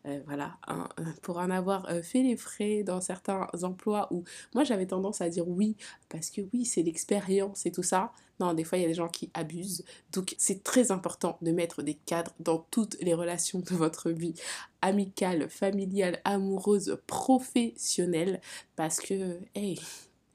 Euh, 0.06 0.20
voilà, 0.24 0.56
euh, 0.68 1.04
pour 1.22 1.38
en 1.38 1.50
avoir 1.50 1.88
fait 2.02 2.22
les 2.22 2.36
frais 2.36 2.84
dans 2.84 3.00
certains 3.00 3.48
emplois 3.62 4.08
où 4.12 4.24
moi 4.54 4.64
j'avais 4.64 4.86
tendance 4.86 5.20
à 5.20 5.28
dire 5.28 5.46
oui, 5.48 5.76
parce 6.08 6.30
que 6.30 6.40
oui, 6.52 6.64
c'est 6.64 6.82
l'expérience 6.82 7.66
et 7.66 7.72
tout 7.72 7.82
ça. 7.82 8.12
Des 8.54 8.64
fois 8.64 8.78
il 8.78 8.82
y 8.82 8.84
a 8.84 8.88
des 8.88 8.94
gens 8.94 9.08
qui 9.08 9.30
abusent. 9.34 9.84
Donc 10.12 10.34
c'est 10.38 10.62
très 10.62 10.90
important 10.90 11.38
de 11.42 11.52
mettre 11.52 11.82
des 11.82 11.94
cadres 11.94 12.32
dans 12.40 12.58
toutes 12.70 12.96
les 13.00 13.14
relations 13.14 13.60
de 13.60 13.74
votre 13.74 14.10
vie, 14.10 14.34
amicale, 14.80 15.48
familiale, 15.48 16.20
amoureuse, 16.24 16.98
professionnelle, 17.06 18.40
parce 18.76 19.00
que, 19.00 19.38
hey, 19.54 19.80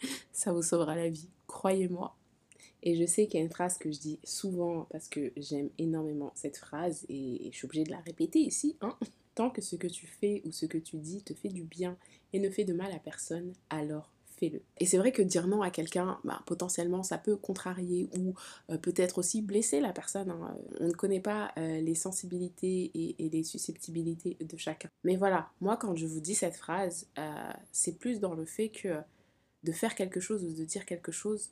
ça 0.32 0.54
vous 0.54 0.64
sauvera 0.64 0.96
la 0.96 1.10
vie, 1.10 1.30
croyez-moi. 1.48 2.16
Et 2.84 2.96
je 2.96 3.06
sais 3.06 3.28
qu'il 3.28 3.40
y 3.40 3.44
a 3.44 3.46
une 3.46 3.52
phrase 3.52 3.78
que 3.78 3.92
je 3.92 4.00
dis 4.00 4.20
souvent 4.24 4.88
parce 4.92 5.10
que 5.10 5.32
j'aime 5.36 5.70
énormément 5.78 6.32
cette 6.36 6.58
phrase 6.58 7.06
et 7.10 7.50
je 7.52 7.58
suis 7.58 7.66
obligée 7.66 7.84
de 7.84 7.92
la 7.92 8.00
répéter 8.00 8.40
ici. 8.40 8.78
Hein. 8.82 8.96
Tant 9.36 9.50
que 9.50 9.62
ce 9.62 9.76
que 9.76 9.88
tu 9.88 10.08
fais 10.08 10.42
ou 10.46 10.52
ce 10.52 10.66
que 10.66 10.78
tu 10.78 10.98
dis 10.98 11.22
te 11.24 11.34
fait 11.34 11.50
du 11.50 11.64
bien 11.64 11.98
et 12.34 12.40
ne 12.40 12.50
fait 12.50 12.64
de 12.64 12.74
mal 12.74 12.92
à 12.92 13.00
personne, 13.00 13.54
alors 13.70 14.12
Et 14.42 14.86
c'est 14.86 14.98
vrai 14.98 15.12
que 15.12 15.22
dire 15.22 15.48
non 15.48 15.62
à 15.62 15.70
quelqu'un, 15.70 16.20
bah, 16.24 16.42
potentiellement, 16.46 17.04
ça 17.04 17.18
peut 17.18 17.36
contrarier 17.36 18.10
ou 18.18 18.34
euh, 18.70 18.78
peut-être 18.78 19.18
aussi 19.18 19.42
blesser 19.42 19.80
la 19.80 19.94
personne. 19.94 20.30
Hein. 20.30 20.56
On 20.80 20.88
ne 20.88 20.94
connaît 20.94 21.20
pas 21.20 21.52
euh, 21.58 21.82
les 21.82 21.96
sensibilités 21.96 22.92
et, 22.94 23.30
les 23.30 23.44
susceptibilités 23.44 24.38
de 24.40 24.58
chacun. 24.58 24.90
Mais 25.04 25.16
voilà, 25.16 25.50
moi 25.62 25.78
quand 25.78 25.96
je 25.96 26.06
vous 26.06 26.20
dis 26.20 26.36
cette 26.36 26.56
phrase, 26.56 27.08
euh, 27.18 27.52
c'est 27.72 27.98
plus 27.98 28.20
dans 28.20 28.34
le 28.34 28.46
fait 28.46 28.70
que 28.70 28.98
de 29.64 29.72
faire 29.72 29.96
quelque 29.96 30.20
chose 30.20 30.44
ou 30.44 30.54
de 30.54 30.64
dire 30.64 30.86
quelque 30.86 31.12
chose 31.12 31.50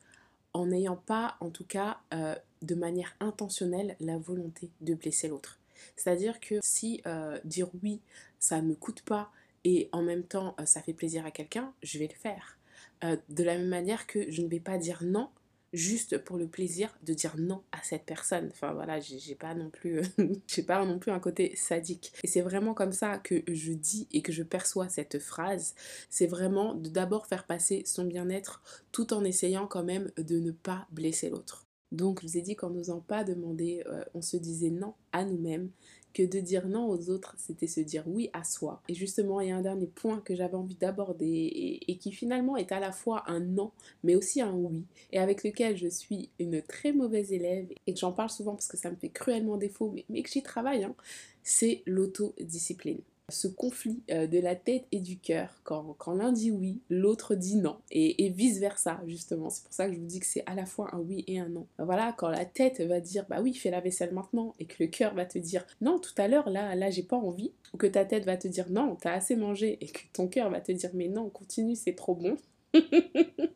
en 0.56 0.68
n'ayant 0.68 0.96
pas, 0.96 1.36
en 1.42 1.50
tout 1.50 1.66
cas, 1.66 1.98
euh, 2.14 2.34
de 2.62 2.76
manière 2.76 3.14
intentionnelle, 3.20 3.98
la 4.00 4.18
volonté 4.18 4.72
de 4.80 4.94
blesser 4.94 5.28
l'autre. 5.28 5.60
C'est-à-dire 5.98 6.40
que 6.40 6.60
si 6.62 7.02
euh, 7.06 7.38
dire 7.44 7.68
oui, 7.84 8.00
ça 8.40 8.62
ne 8.62 8.70
me 8.70 8.76
coûte 8.76 9.02
pas 9.02 9.32
et 9.66 9.90
en 9.92 10.02
même 10.02 10.24
temps 10.24 10.56
euh, 10.60 10.66
ça 10.66 10.82
fait 10.82 10.94
plaisir 10.94 11.26
à 11.26 11.32
quelqu'un, 11.32 11.74
je 11.84 12.00
vais 12.00 12.08
le 12.08 12.16
faire. 12.16 12.58
De 13.02 13.44
la 13.44 13.58
même 13.58 13.68
manière 13.68 14.08
que 14.08 14.30
je 14.32 14.42
ne 14.42 14.48
vais 14.48 14.60
pas 14.60 14.78
dire 14.78 15.04
non 15.04 15.30
juste 15.76 16.18
pour 16.20 16.38
le 16.38 16.48
plaisir 16.48 16.98
de 17.04 17.14
dire 17.14 17.36
non 17.38 17.62
à 17.72 17.84
cette 17.84 18.06
personne. 18.06 18.50
Enfin 18.52 18.74
voilà, 18.74 19.00
j'ai 19.00 19.36
pas 19.36 19.54
non 19.54 19.70
plus 19.70 20.02
j'ai 20.48 20.64
pas 20.64 20.84
non 20.86 21.00
plus 21.00 21.12
un 21.12 21.20
côté 21.20 21.56
sadique. 21.56 22.14
Et 22.24 22.28
c'est 22.28 22.42
vraiment 22.42 22.74
comme 22.74 22.94
ça 22.94 23.18
que 23.18 23.44
je 23.48 23.74
dis 23.74 24.08
et 24.12 24.22
que 24.22 24.32
je 24.32 24.44
perçois 24.44 24.90
cette 24.90 25.20
phrase, 25.20 25.76
c'est 26.10 26.28
vraiment 26.28 26.74
de 26.74 26.90
d'abord 26.90 27.28
faire 27.28 27.46
passer 27.46 27.84
son 27.86 28.06
bien-être 28.06 28.64
tout 28.92 29.14
en 29.14 29.24
essayant 29.24 29.68
quand 29.68 29.84
même 29.84 30.12
de 30.18 30.40
ne 30.40 30.52
pas 30.52 30.88
blesser 30.92 31.30
l'autre. 31.30 31.66
Donc 31.92 32.22
je 32.22 32.28
vous 32.28 32.38
ai 32.38 32.42
dit 32.42 32.56
qu'en 32.56 32.72
n'osant 32.72 33.00
pas 33.00 33.24
demander, 33.24 33.84
euh, 33.88 34.04
on 34.14 34.22
se 34.22 34.38
disait 34.38 34.70
non 34.70 34.94
à 35.12 35.24
nous-mêmes 35.24 35.70
que 36.16 36.24
de 36.24 36.40
dire 36.40 36.68
non 36.68 36.90
aux 36.90 37.10
autres, 37.10 37.36
c'était 37.38 37.68
se 37.68 37.82
dire 37.82 38.06
oui 38.08 38.30
à 38.32 38.46
soi. 38.46 38.82
Et 38.88 38.94
justement, 38.94 39.42
il 39.42 39.50
y 39.50 39.52
a 39.52 39.58
un 39.58 39.62
dernier 39.62 39.86
point 39.86 40.22
que 40.22 40.34
j'avais 40.34 40.56
envie 40.56 40.76
d'aborder 40.76 41.84
et, 41.88 41.98
qui 41.98 42.14
finalement 42.14 42.56
est 42.56 42.72
à 42.72 42.80
la 42.80 42.94
fois 42.94 43.24
un 43.28 43.42
non, 43.42 43.72
mais 44.04 44.16
aussi 44.16 44.42
un 44.42 44.54
oui, 44.54 44.86
et 45.12 45.20
avec 45.20 45.44
lequel 45.44 45.76
je 45.76 45.90
suis 45.90 46.30
une 46.40 46.62
très 46.62 46.94
mauvaise 46.94 47.34
élève 47.34 47.68
et 47.86 47.94
que 47.94 48.00
j'en 48.00 48.14
parle 48.14 48.30
souvent 48.30 48.54
parce 48.54 48.68
que 48.68 48.78
ça 48.78 48.90
me 48.90 48.96
fait 48.96 49.10
cruellement 49.10 49.58
défaut, 49.58 49.94
mais, 50.10 50.24
que 50.24 50.30
j'y 50.30 50.42
travaille, 50.42 50.86
hein, 50.86 50.96
c'est 51.44 51.84
l'autodiscipline 51.86 53.02
ce 53.30 53.48
conflit 53.48 54.04
euh, 54.12 54.28
de 54.28 54.40
la 54.40 54.56
tête 54.56 54.86
et 54.92 55.00
du 55.00 55.18
cœur, 55.18 55.50
quand, 55.64 55.96
l'un 56.14 56.32
dit 56.32 56.52
oui, 56.52 56.82
l'autre 56.90 57.36
dit 57.36 57.56
non, 57.56 57.78
et, 57.92 58.30
vice-versa, 58.30 59.02
justement. 59.08 59.50
C'est 59.50 59.64
pour 59.64 59.74
ça 59.74 59.88
que 59.88 59.94
je 59.94 60.00
vous 60.00 60.06
dis 60.06 60.20
que 60.20 60.26
c'est 60.26 60.44
à 60.46 60.56
la 60.56 60.66
fois 60.66 60.94
un 60.94 61.00
oui 61.00 61.24
et 61.28 61.40
un 61.40 61.50
non. 61.50 61.68
Voilà, 61.80 62.14
quand 62.18 62.30
la 62.30 62.46
tête 62.46 62.82
va 62.82 63.00
dire, 63.00 63.26
bah 63.30 63.42
oui, 63.42 63.54
fais 63.54 63.72
la 63.72 63.82
vaisselle 63.82 64.14
maintenant, 64.14 64.54
et 64.60 64.66
que 64.66 64.76
le 64.80 64.88
cœur 64.88 65.14
va 65.14 65.26
te 65.26 65.40
dire, 65.40 65.66
non, 65.82 66.00
tout 66.00 66.14
à 66.18 66.28
l'heure, 66.28 66.50
là, 66.50 66.76
là, 66.76 66.90
j'ai 66.90 67.04
pas 67.04 67.18
envie, 67.18 67.52
ou 67.74 67.78
que 67.78 67.88
ta 67.88 68.06
tête 68.06 68.26
va 68.26 68.38
te 68.38 68.48
dire, 68.48 68.70
non, 68.70 68.96
t'as 68.96 69.14
assez 69.14 69.36
mangé, 69.36 69.78
et 69.82 69.88
que 69.88 70.02
ton 70.14 70.28
cœur 70.28 70.50
va 70.50 70.62
te 70.62 70.72
dire, 70.72 70.92
mais 70.94 71.08
non, 71.08 71.30
continue, 71.30 71.76
c'est 71.76 71.96
trop 71.96 72.16
bon. 72.16 72.38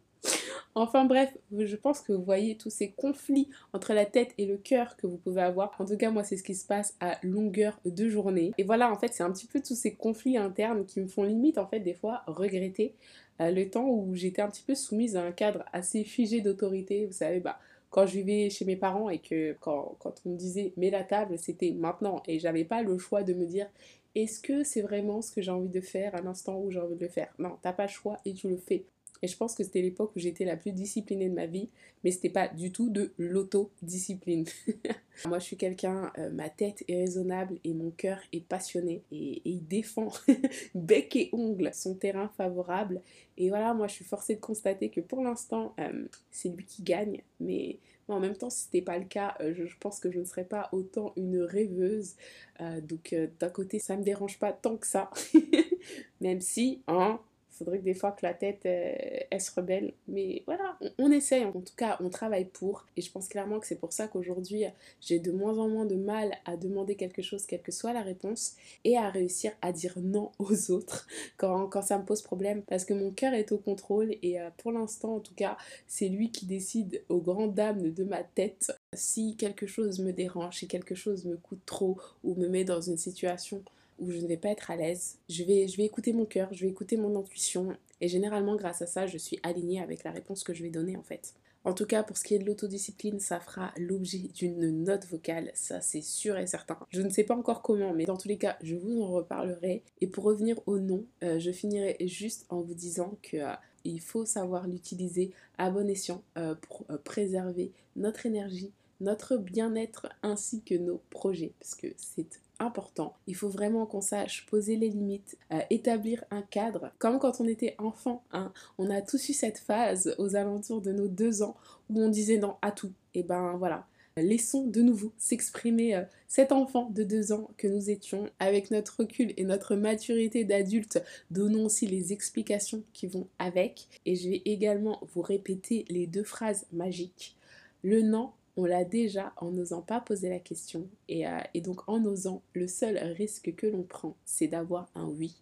Enfin 0.81 1.03
bref, 1.03 1.35
je 1.51 1.75
pense 1.75 1.99
que 1.99 2.13
vous 2.13 2.23
voyez 2.23 2.55
tous 2.55 2.69
ces 2.69 2.91
conflits 2.91 3.49
entre 3.73 3.93
la 3.93 4.05
tête 4.05 4.33
et 4.37 4.45
le 4.45 4.55
cœur 4.55 4.95
que 4.95 5.07
vous 5.07 5.17
pouvez 5.17 5.41
avoir. 5.41 5.75
En 5.77 5.83
tout 5.83 5.97
cas, 5.97 6.09
moi, 6.09 6.23
c'est 6.23 6.37
ce 6.37 6.43
qui 6.43 6.55
se 6.55 6.65
passe 6.65 6.95
à 7.01 7.17
longueur 7.21 7.81
de 7.83 8.07
journée. 8.07 8.53
Et 8.57 8.63
voilà, 8.63 8.89
en 8.89 8.95
fait, 8.95 9.13
c'est 9.13 9.23
un 9.23 9.31
petit 9.33 9.45
peu 9.45 9.59
tous 9.59 9.75
ces 9.75 9.93
conflits 9.95 10.37
internes 10.37 10.85
qui 10.85 11.01
me 11.01 11.07
font 11.07 11.23
limite, 11.23 11.57
en 11.57 11.67
fait, 11.67 11.81
des 11.81 11.93
fois, 11.93 12.23
regretter 12.27 12.95
euh, 13.41 13.51
le 13.51 13.69
temps 13.69 13.89
où 13.89 14.15
j'étais 14.15 14.41
un 14.41 14.47
petit 14.47 14.63
peu 14.63 14.73
soumise 14.73 15.17
à 15.17 15.23
un 15.23 15.33
cadre 15.33 15.65
assez 15.73 16.05
figé 16.05 16.39
d'autorité. 16.39 17.05
Vous 17.07 17.11
savez, 17.11 17.41
bah, 17.41 17.59
quand 17.89 18.05
je 18.05 18.13
vivais 18.13 18.49
chez 18.49 18.63
mes 18.63 18.77
parents 18.77 19.09
et 19.09 19.19
que 19.19 19.57
quand, 19.59 19.97
quand 19.99 20.21
on 20.25 20.29
me 20.29 20.37
disait 20.37 20.71
mets 20.77 20.91
la 20.91 21.03
table, 21.03 21.37
c'était 21.37 21.71
maintenant. 21.71 22.23
Et 22.25 22.39
j'avais 22.39 22.63
pas 22.63 22.83
le 22.83 22.97
choix 22.97 23.23
de 23.23 23.33
me 23.33 23.45
dire 23.45 23.67
est-ce 24.15 24.39
que 24.39 24.63
c'est 24.63 24.81
vraiment 24.81 25.21
ce 25.21 25.33
que 25.33 25.41
j'ai 25.41 25.51
envie 25.51 25.67
de 25.67 25.81
faire 25.81 26.15
à 26.15 26.21
l'instant 26.21 26.57
où 26.61 26.71
j'ai 26.71 26.79
envie 26.79 26.95
de 26.95 27.01
le 27.01 27.09
faire? 27.09 27.33
Non, 27.37 27.57
t'as 27.61 27.73
pas 27.73 27.83
le 27.83 27.89
choix 27.89 28.17
et 28.23 28.33
tu 28.33 28.47
le 28.47 28.57
fais. 28.57 28.85
Et 29.21 29.27
je 29.27 29.35
pense 29.35 29.55
que 29.55 29.63
c'était 29.63 29.81
l'époque 29.81 30.11
où 30.15 30.19
j'étais 30.19 30.45
la 30.45 30.55
plus 30.55 30.71
disciplinée 30.71 31.29
de 31.29 31.33
ma 31.33 31.45
vie, 31.45 31.69
mais 32.03 32.11
c'était 32.11 32.29
pas 32.29 32.47
du 32.47 32.71
tout 32.71 32.89
de 32.89 33.11
l'autodiscipline. 33.17 34.45
Moi, 35.25 35.39
je 35.39 35.43
suis 35.43 35.57
quelqu'un, 35.57 36.11
euh, 36.17 36.29
ma 36.29 36.49
tête 36.49 36.83
est 36.87 36.95
raisonnable 36.95 37.59
et 37.65 37.73
mon 37.73 37.91
cœur 37.91 38.19
est 38.31 38.45
passionné 38.45 39.03
et, 39.11 39.41
il 39.43 39.67
défend 39.67 40.09
bec 40.75 41.15
et 41.15 41.29
ongle 41.33 41.71
son 41.73 41.95
terrain 41.95 42.29
favorable. 42.37 43.01
Et 43.37 43.49
voilà, 43.49 43.73
moi, 43.73 43.87
je 43.87 43.93
suis 43.93 44.05
forcée 44.05 44.35
de 44.35 44.39
constater 44.39 44.89
que 44.89 45.01
pour 45.01 45.21
l'instant, 45.21 45.73
euh, 45.79 46.07
c'est 46.31 46.49
lui 46.49 46.65
qui 46.65 46.83
gagne, 46.83 47.21
mais 47.41 47.79
en 48.07 48.19
même 48.19 48.35
temps, 48.35 48.49
si 48.49 48.63
c'était 48.63 48.81
pas 48.81 48.97
le 48.97 49.05
cas, 49.05 49.35
euh, 49.41 49.53
je, 49.53 49.77
pense 49.79 49.99
que 49.99 50.09
je 50.09 50.19
ne 50.19 50.25
serais 50.25 50.45
pas 50.45 50.69
autant 50.71 51.13
une 51.15 51.41
rêveuse. 51.41 52.15
donc, 52.59 53.15
d'un 53.39 53.49
côté, 53.49 53.79
ça 53.79 53.97
me 53.97 54.03
dérange 54.03 54.39
pas 54.39 54.51
tant 54.51 54.77
que 54.77 54.87
ça, 54.87 55.11
même 56.21 56.41
si, 56.41 56.81
hein, 56.87 57.19
faudrait 57.59 57.79
que 57.79 57.83
des 57.83 57.93
fois 57.93 58.11
que 58.11 58.25
la 58.25 58.33
tête 58.33 58.65
euh, 58.65 58.95
elle, 59.29 59.41
se 59.41 59.51
rebelle. 59.53 59.93
Mais 60.07 60.43
voilà, 60.45 60.77
on, 60.97 61.11
essaye. 61.11 61.45
En 61.45 61.51
tout 61.51 61.75
cas, 61.75 61.97
on 61.99 62.09
travaille 62.09 62.45
pour. 62.45 62.85
Et 62.97 63.01
je 63.01 63.11
pense 63.11 63.27
clairement 63.27 63.59
que 63.59 63.67
c'est 63.67 63.79
pour 63.79 63.93
ça 63.93 64.07
qu'aujourd'hui, 64.07 64.63
j'ai 65.01 65.19
de 65.19 65.31
moins 65.31 65.57
en 65.57 65.67
moins 65.67 65.85
de 65.85 65.95
mal 65.95 66.31
à 66.45 66.55
demander 66.57 66.95
quelque 66.95 67.21
chose, 67.21 67.45
quelle 67.45 67.61
que 67.61 67.71
soit 67.71 67.93
la 67.93 68.01
réponse, 68.01 68.55
et 68.83 68.97
à 68.97 69.09
réussir 69.09 69.51
à 69.61 69.71
dire 69.71 69.93
non 69.97 70.31
aux 70.39 70.71
autres 70.71 71.07
quand, 71.37 71.69
ça 71.81 71.97
me 71.97 72.05
pose 72.05 72.21
problème. 72.21 72.63
Parce 72.63 72.85
que 72.85 72.93
mon 72.93 73.11
cœur 73.11 73.33
est 73.33 73.51
au 73.51 73.57
contrôle 73.57 74.15
et 74.21 74.39
euh, 74.39 74.49
pour 74.57 74.71
l'instant, 74.71 75.15
en 75.15 75.19
tout 75.19 75.35
cas, 75.35 75.57
c'est 75.87 76.09
lui 76.09 76.31
qui 76.31 76.45
décide 76.45 77.03
aux 77.09 77.21
grandes 77.21 77.53
dames 77.53 77.91
de 77.91 78.03
ma 78.03 78.23
tête 78.23 78.71
si 78.93 79.35
quelque 79.35 79.67
chose 79.67 79.99
me 79.99 80.11
dérange, 80.11 80.57
si 80.57 80.67
quelque 80.67 80.95
chose 80.95 81.25
me 81.25 81.37
coûte 81.37 81.65
trop 81.65 81.97
ou 82.23 82.35
me 82.35 82.47
met 82.47 82.63
dans 82.63 82.81
une 82.81 82.97
situation 82.97 83.63
où 83.99 84.11
je 84.11 84.17
ne 84.17 84.27
vais 84.27 84.37
pas 84.37 84.49
être 84.49 84.71
à 84.71 84.75
l'aise. 84.75 85.17
Je 85.29 85.43
vais, 85.43 85.67
je 85.67 85.77
vais 85.77 85.85
écouter 85.85 86.13
mon 86.13 86.25
cœur, 86.25 86.49
je 86.51 86.65
vais 86.65 86.71
écouter 86.71 86.97
mon 86.97 87.19
intuition. 87.19 87.75
Et 88.01 88.07
généralement, 88.07 88.55
grâce 88.55 88.81
à 88.81 88.87
ça, 88.87 89.07
je 89.07 89.17
suis 89.17 89.39
alignée 89.43 89.81
avec 89.81 90.03
la 90.03 90.11
réponse 90.11 90.43
que 90.43 90.53
je 90.53 90.63
vais 90.63 90.69
donner 90.69 90.95
en 90.95 91.03
fait. 91.03 91.33
En 91.65 91.73
tout 91.73 91.85
cas, 91.85 92.03
pour 92.03 92.17
ce 92.17 92.23
qui 92.23 92.35
est 92.35 92.39
de 92.39 92.45
l'autodiscipline, 92.45 93.19
ça 93.19 93.39
fera 93.39 93.73
l'objet 93.77 94.29
d'une 94.33 94.83
note 94.83 95.05
vocale, 95.07 95.51
ça 95.53 95.81
c'est 95.81 96.01
sûr 96.01 96.37
et 96.37 96.47
certain. 96.47 96.77
Je 96.89 97.01
ne 97.01 97.09
sais 97.09 97.25
pas 97.25 97.35
encore 97.35 97.61
comment, 97.61 97.93
mais 97.93 98.05
dans 98.05 98.15
tous 98.15 98.29
les 98.29 98.37
cas, 98.37 98.57
je 98.63 98.75
vous 98.75 99.01
en 99.01 99.11
reparlerai. 99.11 99.83
Et 99.99 100.07
pour 100.07 100.23
revenir 100.23 100.57
au 100.67 100.79
nom, 100.79 101.05
euh, 101.23 101.37
je 101.37 101.51
finirai 101.51 101.97
juste 102.07 102.45
en 102.49 102.61
vous 102.61 102.73
disant 102.73 103.17
que 103.21 103.37
euh, 103.37 103.53
il 103.83 103.99
faut 103.99 104.25
savoir 104.25 104.67
l'utiliser 104.67 105.31
à 105.57 105.69
bon 105.69 105.89
escient 105.89 106.23
euh, 106.37 106.55
pour 106.55 106.85
préserver 107.03 107.71
notre 107.97 108.25
énergie, 108.25 108.71
notre 109.01 109.35
bien-être 109.35 110.07
ainsi 110.23 110.61
que 110.61 110.75
nos 110.75 111.01
projets, 111.09 111.53
parce 111.59 111.75
que 111.75 111.87
c'est 111.97 112.39
important. 112.59 113.15
Il 113.27 113.35
faut 113.35 113.49
vraiment 113.49 113.85
qu'on 113.85 114.01
sache 114.01 114.45
poser 114.45 114.75
les 114.75 114.89
limites, 114.89 115.37
euh, 115.51 115.59
établir 115.69 116.23
un 116.31 116.41
cadre. 116.41 116.91
Comme 116.99 117.19
quand 117.19 117.41
on 117.41 117.47
était 117.47 117.75
enfant, 117.77 118.23
hein, 118.31 118.51
on 118.77 118.89
a 118.89 119.01
tous 119.01 119.29
eu 119.29 119.33
cette 119.33 119.57
phase 119.57 120.15
aux 120.17 120.35
alentours 120.35 120.81
de 120.81 120.91
nos 120.91 121.07
deux 121.07 121.41
ans 121.41 121.55
où 121.89 122.01
on 122.01 122.09
disait 122.09 122.37
non 122.37 122.55
à 122.61 122.71
tout. 122.71 122.91
Et 123.13 123.23
ben 123.23 123.55
voilà, 123.57 123.87
laissons 124.17 124.65
de 124.65 124.81
nouveau 124.81 125.11
s'exprimer 125.17 125.95
euh, 125.95 126.03
cet 126.27 126.51
enfant 126.51 126.89
de 126.89 127.03
deux 127.03 127.31
ans 127.31 127.49
que 127.57 127.67
nous 127.67 127.89
étions. 127.89 128.29
Avec 128.39 128.71
notre 128.71 128.99
recul 128.99 129.33
et 129.37 129.43
notre 129.43 129.75
maturité 129.75 130.43
d'adulte, 130.43 131.01
donnons 131.31 131.65
aussi 131.65 131.87
les 131.87 132.13
explications 132.13 132.83
qui 132.93 133.07
vont 133.07 133.27
avec. 133.39 133.87
Et 134.05 134.15
je 134.15 134.29
vais 134.29 134.41
également 134.45 134.99
vous 135.13 135.21
répéter 135.21 135.85
les 135.89 136.07
deux 136.07 136.23
phrases 136.23 136.65
magiques. 136.71 137.35
Le 137.83 138.01
non 138.01 138.31
on 138.57 138.65
l'a 138.65 138.83
déjà 138.83 139.33
en 139.37 139.51
n'osant 139.51 139.81
pas 139.81 139.99
poser 139.99 140.29
la 140.29 140.39
question. 140.39 140.87
Euh, 141.09 141.39
et, 141.53 141.61
donc 141.61 141.87
en 141.87 142.03
osant, 142.05 142.41
le 142.53 142.67
seul 142.67 142.97
risque 142.97 143.53
que 143.55 143.67
l'on 143.67 143.83
prend, 143.83 144.15
c'est 144.25 144.47
d'avoir 144.47 144.89
un 144.95 145.07
oui. 145.07 145.41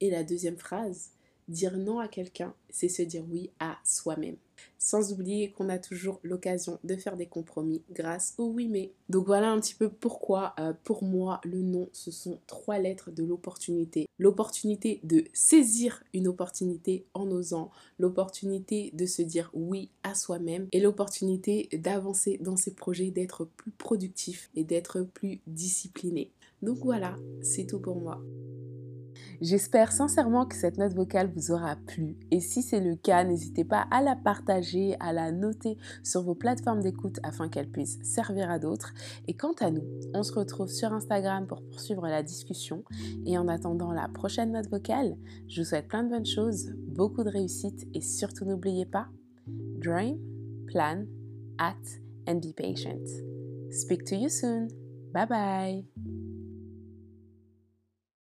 Et 0.00 0.10
la 0.10 0.24
deuxième 0.24 0.56
phrase, 0.56 1.10
dire 1.48 1.76
non 1.76 1.98
à 1.98 2.08
quelqu'un, 2.08 2.54
c'est 2.70 2.88
se 2.88 3.02
dire 3.02 3.24
oui 3.30 3.50
à 3.58 3.78
soi-même. 3.84 4.36
Sans 4.78 5.12
oublier 5.12 5.50
qu'on 5.52 5.68
a 5.68 5.78
toujours 5.78 6.20
l'occasion 6.22 6.78
de 6.84 6.96
faire 6.96 7.16
des 7.16 7.26
compromis 7.26 7.82
grâce 7.92 8.34
au 8.38 8.46
oui 8.46 8.68
mais. 8.68 8.92
Donc 9.08 9.26
voilà 9.26 9.50
un 9.50 9.60
petit 9.60 9.74
peu 9.74 9.88
pourquoi 9.88 10.54
euh, 10.58 10.72
pour 10.84 11.04
moi 11.04 11.40
le 11.44 11.62
non 11.62 11.88
ce 11.92 12.10
sont 12.10 12.38
trois 12.46 12.78
lettres 12.78 13.10
de 13.10 13.24
l'opportunité. 13.24 14.06
L'opportunité 14.18 15.00
de 15.04 15.24
saisir 15.32 16.02
une 16.12 16.28
opportunité 16.28 17.06
en 17.14 17.30
osant, 17.30 17.70
l'opportunité 17.98 18.90
de 18.94 19.06
se 19.06 19.22
dire 19.22 19.50
oui 19.54 19.90
à 20.02 20.14
soi-même 20.14 20.66
et 20.72 20.80
l'opportunité 20.80 21.68
d'avancer 21.72 22.38
dans 22.40 22.56
ses 22.56 22.74
projets, 22.74 23.10
d'être 23.10 23.44
plus 23.44 23.70
productif 23.70 24.50
et 24.54 24.64
d'être 24.64 25.02
plus 25.02 25.40
discipliné. 25.46 26.32
Donc 26.62 26.78
voilà, 26.78 27.16
c'est 27.42 27.66
tout 27.66 27.78
pour 27.78 28.00
moi. 28.00 28.20
J'espère 29.40 29.92
sincèrement 29.92 30.46
que 30.46 30.56
cette 30.56 30.78
note 30.78 30.94
vocale 30.94 31.30
vous 31.34 31.52
aura 31.52 31.76
plu 31.76 32.16
et 32.32 32.40
si 32.40 32.60
c'est 32.60 32.80
le 32.80 32.96
cas, 32.96 33.22
n'hésitez 33.22 33.64
pas 33.64 33.86
à 33.92 34.02
la 34.02 34.16
partager, 34.16 34.96
à 34.98 35.12
la 35.12 35.30
noter 35.30 35.76
sur 36.02 36.22
vos 36.22 36.34
plateformes 36.34 36.80
d'écoute 36.80 37.20
afin 37.22 37.48
qu'elle 37.48 37.70
puisse 37.70 37.98
servir 38.02 38.50
à 38.50 38.58
d'autres. 38.58 38.92
Et 39.28 39.34
quant 39.34 39.54
à 39.60 39.70
nous, 39.70 39.84
on 40.12 40.24
se 40.24 40.32
retrouve 40.32 40.68
sur 40.68 40.92
Instagram 40.92 41.46
pour 41.46 41.62
poursuivre 41.62 42.08
la 42.08 42.24
discussion 42.24 42.82
et 43.26 43.38
en 43.38 43.46
attendant 43.46 43.92
la 43.92 44.08
prochaine 44.08 44.52
note 44.52 44.68
vocale, 44.70 45.16
je 45.46 45.60
vous 45.60 45.68
souhaite 45.68 45.86
plein 45.86 46.02
de 46.02 46.10
bonnes 46.10 46.26
choses, 46.26 46.72
beaucoup 46.88 47.22
de 47.22 47.30
réussite 47.30 47.86
et 47.94 48.00
surtout 48.00 48.44
n'oubliez 48.44 48.86
pas, 48.86 49.06
dream, 49.46 50.18
plan, 50.66 51.04
act 51.58 52.00
and 52.26 52.40
be 52.40 52.52
patient. 52.52 53.06
Speak 53.70 54.04
to 54.04 54.16
you 54.16 54.28
soon. 54.28 54.68
Bye 55.12 55.26
bye. 55.26 56.17